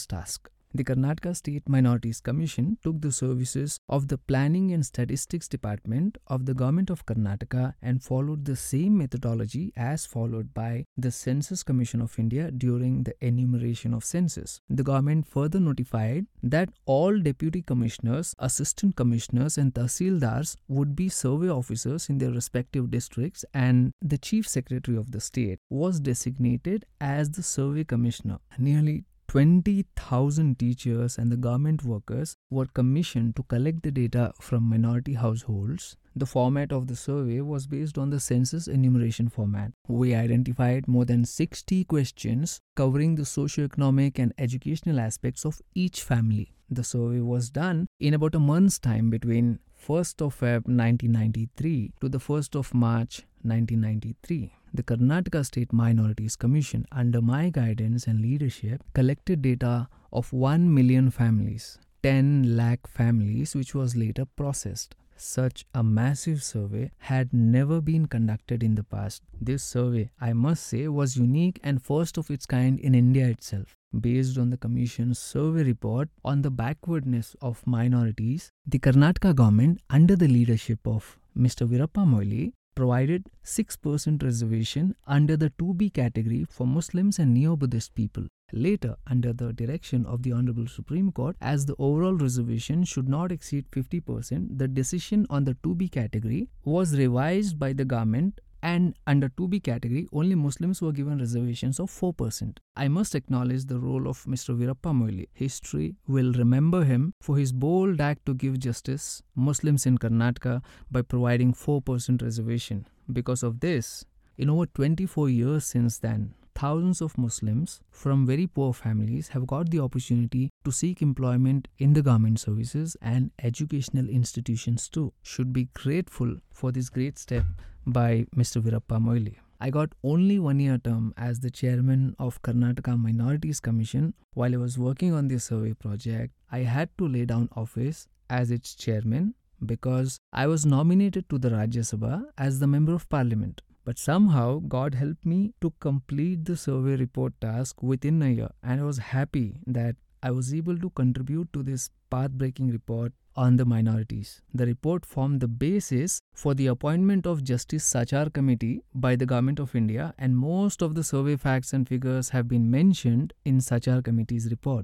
task. 0.07 0.49
The 0.75 0.83
Karnataka 0.83 1.33
State 1.33 1.69
Minorities 1.69 2.19
Commission 2.19 2.77
took 2.83 2.99
the 2.99 3.09
services 3.09 3.79
of 3.87 4.09
the 4.09 4.17
Planning 4.17 4.73
and 4.73 4.85
Statistics 4.85 5.47
Department 5.47 6.17
of 6.27 6.45
the 6.45 6.53
Government 6.53 6.89
of 6.89 7.05
Karnataka 7.05 7.75
and 7.81 8.03
followed 8.03 8.43
the 8.43 8.57
same 8.57 8.97
methodology 8.97 9.71
as 9.77 10.05
followed 10.05 10.53
by 10.53 10.83
the 10.97 11.11
Census 11.11 11.63
Commission 11.63 12.01
of 12.01 12.19
India 12.19 12.51
during 12.51 13.03
the 13.03 13.15
enumeration 13.21 13.93
of 13.93 14.03
census. 14.03 14.59
The 14.69 14.83
government 14.83 15.27
further 15.27 15.61
notified 15.61 16.25
that 16.43 16.67
all 16.85 17.17
deputy 17.21 17.61
commissioners, 17.61 18.35
assistant 18.39 18.97
commissioners, 18.97 19.57
and 19.57 19.73
tahsildars 19.73 20.57
would 20.67 20.93
be 20.93 21.07
survey 21.07 21.47
officers 21.47 22.09
in 22.09 22.17
their 22.17 22.31
respective 22.31 22.91
districts, 22.91 23.45
and 23.53 23.93
the 24.01 24.17
chief 24.17 24.45
secretary 24.45 24.97
of 24.97 25.11
the 25.13 25.21
state 25.21 25.59
was 25.69 26.01
designated 26.01 26.85
as 26.99 27.31
the 27.31 27.43
survey 27.43 27.85
commissioner. 27.85 28.39
Nearly 28.57 29.05
20,000 29.35 30.57
teachers 30.57 31.17
and 31.17 31.29
the 31.29 31.35
government 31.35 31.83
workers 31.83 32.37
were 32.49 32.67
commissioned 32.67 33.35
to 33.35 33.43
collect 33.43 33.83
the 33.83 33.91
data 33.91 34.31
from 34.39 34.63
minority 34.63 35.15
households. 35.15 35.97
The 36.15 36.25
format 36.25 36.71
of 36.71 36.87
the 36.87 36.95
survey 36.95 37.41
was 37.41 37.67
based 37.67 37.97
on 37.97 38.11
the 38.11 38.21
census 38.21 38.69
enumeration 38.69 39.27
format. 39.27 39.73
We 39.89 40.15
identified 40.15 40.87
more 40.87 41.03
than 41.03 41.25
60 41.25 41.83
questions 41.83 42.61
covering 42.77 43.15
the 43.15 43.25
socio-economic 43.25 44.19
and 44.19 44.33
educational 44.37 45.01
aspects 45.01 45.43
of 45.43 45.61
each 45.73 46.01
family. 46.01 46.53
The 46.69 46.85
survey 46.85 47.19
was 47.19 47.49
done 47.49 47.87
in 47.99 48.13
about 48.13 48.35
a 48.35 48.39
month's 48.39 48.79
time 48.79 49.09
between 49.09 49.59
1st 49.85 50.25
of 50.25 50.39
Feb 50.39 50.63
1993 50.65 51.91
to 51.99 52.07
the 52.07 52.19
1st 52.19 52.55
of 52.55 52.73
March 52.73 53.23
1993. 53.41 54.53
The 54.75 54.83
Karnataka 54.83 55.45
State 55.45 55.71
Minorities 55.71 56.35
Commission, 56.35 56.85
under 56.91 57.21
my 57.21 57.49
guidance 57.49 58.07
and 58.07 58.19
leadership, 58.19 58.83
collected 58.93 59.41
data 59.41 59.87
of 60.11 60.33
1 60.33 60.73
million 60.73 61.11
families, 61.11 61.79
10 62.03 62.57
lakh 62.57 62.85
families, 62.85 63.55
which 63.55 63.73
was 63.73 63.95
later 63.95 64.25
processed. 64.25 64.93
Such 65.15 65.63
a 65.73 65.81
massive 65.81 66.43
survey 66.43 66.91
had 66.97 67.33
never 67.33 67.79
been 67.79 68.07
conducted 68.07 68.63
in 68.63 68.75
the 68.75 68.83
past. 68.83 69.23
This 69.39 69.63
survey, 69.63 70.09
I 70.19 70.33
must 70.33 70.67
say, 70.67 70.89
was 70.89 71.15
unique 71.15 71.57
and 71.63 71.81
first 71.81 72.17
of 72.17 72.29
its 72.29 72.45
kind 72.45 72.77
in 72.77 72.93
India 72.93 73.29
itself. 73.29 73.77
Based 73.97 74.37
on 74.37 74.49
the 74.49 74.57
Commission's 74.57 75.19
survey 75.19 75.63
report 75.63 76.09
on 76.25 76.41
the 76.41 76.51
backwardness 76.51 77.33
of 77.41 77.65
minorities, 77.65 78.51
the 78.67 78.79
Karnataka 78.79 79.33
government, 79.33 79.79
under 79.89 80.17
the 80.17 80.27
leadership 80.27 80.85
of 80.85 81.17
Mr. 81.33 81.65
Veerappa 81.65 82.05
Moily, 82.05 82.51
provided 82.75 83.27
6% 83.43 84.21
reservation 84.21 84.95
under 85.07 85.37
the 85.37 85.49
2B 85.51 85.93
category 85.93 86.45
for 86.49 86.67
Muslims 86.67 87.19
and 87.19 87.33
Neo 87.33 87.55
Buddhist 87.55 87.95
people. 87.95 88.27
Later, 88.53 88.95
under 89.07 89.33
the 89.33 89.53
direction 89.53 90.05
of 90.05 90.21
the 90.21 90.31
Honorable 90.31 90.67
Supreme 90.67 91.11
Court, 91.11 91.35
as 91.41 91.65
the 91.65 91.75
overall 91.79 92.13
reservation 92.13 92.83
should 92.83 93.09
not 93.09 93.31
exceed 93.31 93.65
50%, 93.71 94.57
the 94.59 94.67
decision 94.67 95.25
on 95.29 95.45
the 95.45 95.55
2B 95.55 95.91
category 95.91 96.47
was 96.63 96.97
revised 96.97 97.57
by 97.57 97.73
the 97.73 97.85
government 97.85 98.39
and 98.65 98.95
under 99.05 99.29
2B 99.29 99.61
category, 99.61 100.07
only 100.11 100.33
Muslims 100.33 100.81
were 100.81 100.91
given 100.91 101.19
reservations 101.19 101.79
of 101.79 101.91
4%. 101.91 102.57
I 102.75 102.87
must 102.87 103.13
acknowledge 103.13 103.65
the 103.65 103.77
role 103.77 104.07
of 104.07 104.23
Mr. 104.23 104.57
Veerappa 104.57 104.91
Moily. 104.91 105.27
History 105.33 105.97
will 106.07 106.33
remember 106.33 106.83
him 106.83 107.13
for 107.21 107.37
his 107.37 107.51
bold 107.51 108.01
act 108.01 108.25
to 108.25 108.33
give 108.33 108.57
justice 108.57 109.21
Muslims 109.35 109.85
in 109.85 109.99
Karnataka 109.99 110.63
by 110.89 111.03
providing 111.03 111.53
4% 111.53 112.23
reservation. 112.23 112.87
Because 113.13 113.43
of 113.43 113.59
this, 113.59 114.03
in 114.35 114.49
over 114.49 114.65
24 114.65 115.29
years 115.29 115.63
since 115.63 115.99
then, 115.99 116.33
thousands 116.55 117.01
of 117.01 117.19
Muslims 117.19 117.81
from 117.91 118.25
very 118.25 118.47
poor 118.47 118.73
families 118.73 119.27
have 119.27 119.45
got 119.45 119.69
the 119.69 119.79
opportunity 119.79 120.49
to 120.63 120.71
seek 120.71 121.03
employment 121.03 121.67
in 121.77 121.93
the 121.93 122.01
government 122.01 122.39
services 122.39 122.97
and 122.99 123.29
educational 123.43 124.09
institutions 124.09 124.89
too. 124.89 125.13
Should 125.21 125.53
be 125.53 125.65
grateful 125.75 126.37
for 126.49 126.71
this 126.71 126.89
great 126.89 127.19
step 127.19 127.45
by 127.85 128.25
Mr. 128.35 128.61
Veerappa 128.61 128.99
Moily. 128.99 129.37
I 129.59 129.69
got 129.69 129.93
only 130.03 130.37
one 130.37 130.59
year 130.59 130.77
term 130.77 131.13
as 131.17 131.39
the 131.39 131.49
chairman 131.49 132.15
of 132.19 132.41
Karnataka 132.41 132.99
Minorities 132.99 133.59
Commission 133.59 134.13
while 134.33 134.53
I 134.53 134.57
was 134.57 134.77
working 134.77 135.13
on 135.13 135.27
this 135.27 135.45
survey 135.45 135.73
project. 135.73 136.33
I 136.51 136.59
had 136.59 136.89
to 136.97 137.07
lay 137.07 137.25
down 137.25 137.49
office 137.55 138.07
as 138.29 138.51
its 138.51 138.75
chairman 138.75 139.33
because 139.65 140.19
I 140.33 140.47
was 140.47 140.65
nominated 140.65 141.29
to 141.29 141.37
the 141.37 141.49
Rajya 141.49 141.85
Sabha 141.91 142.25
as 142.37 142.59
the 142.59 142.67
member 142.67 142.93
of 142.93 143.07
parliament. 143.09 143.61
But 143.85 143.99
somehow 143.99 144.59
God 144.59 144.95
helped 144.95 145.25
me 145.25 145.53
to 145.61 145.71
complete 145.79 146.45
the 146.45 146.57
survey 146.57 146.95
report 146.95 147.39
task 147.39 147.83
within 147.83 148.21
a 148.21 148.29
year, 148.29 148.49
and 148.63 148.81
I 148.81 148.83
was 148.83 148.97
happy 148.97 149.59
that 149.67 149.95
I 150.23 150.31
was 150.31 150.53
able 150.53 150.77
to 150.79 150.89
contribute 150.89 151.53
to 151.53 151.61
this 151.61 151.91
path 152.09 152.31
breaking 152.31 152.71
report 152.71 153.13
on 153.35 153.55
the 153.57 153.65
minorities. 153.65 154.41
The 154.53 154.65
report 154.65 155.05
formed 155.05 155.39
the 155.41 155.47
basis 155.47 156.21
for 156.33 156.53
the 156.53 156.67
appointment 156.67 157.25
of 157.25 157.43
Justice 157.43 157.83
Sachar 157.83 158.31
Committee 158.33 158.83
by 158.93 159.15
the 159.15 159.25
Government 159.25 159.59
of 159.59 159.75
India, 159.75 160.13
and 160.17 160.37
most 160.37 160.81
of 160.81 160.95
the 160.95 161.03
survey 161.03 161.35
facts 161.35 161.73
and 161.73 161.87
figures 161.87 162.29
have 162.29 162.47
been 162.47 162.69
mentioned 162.69 163.33
in 163.43 163.59
Sachar 163.59 164.03
Committee's 164.03 164.49
report. 164.49 164.83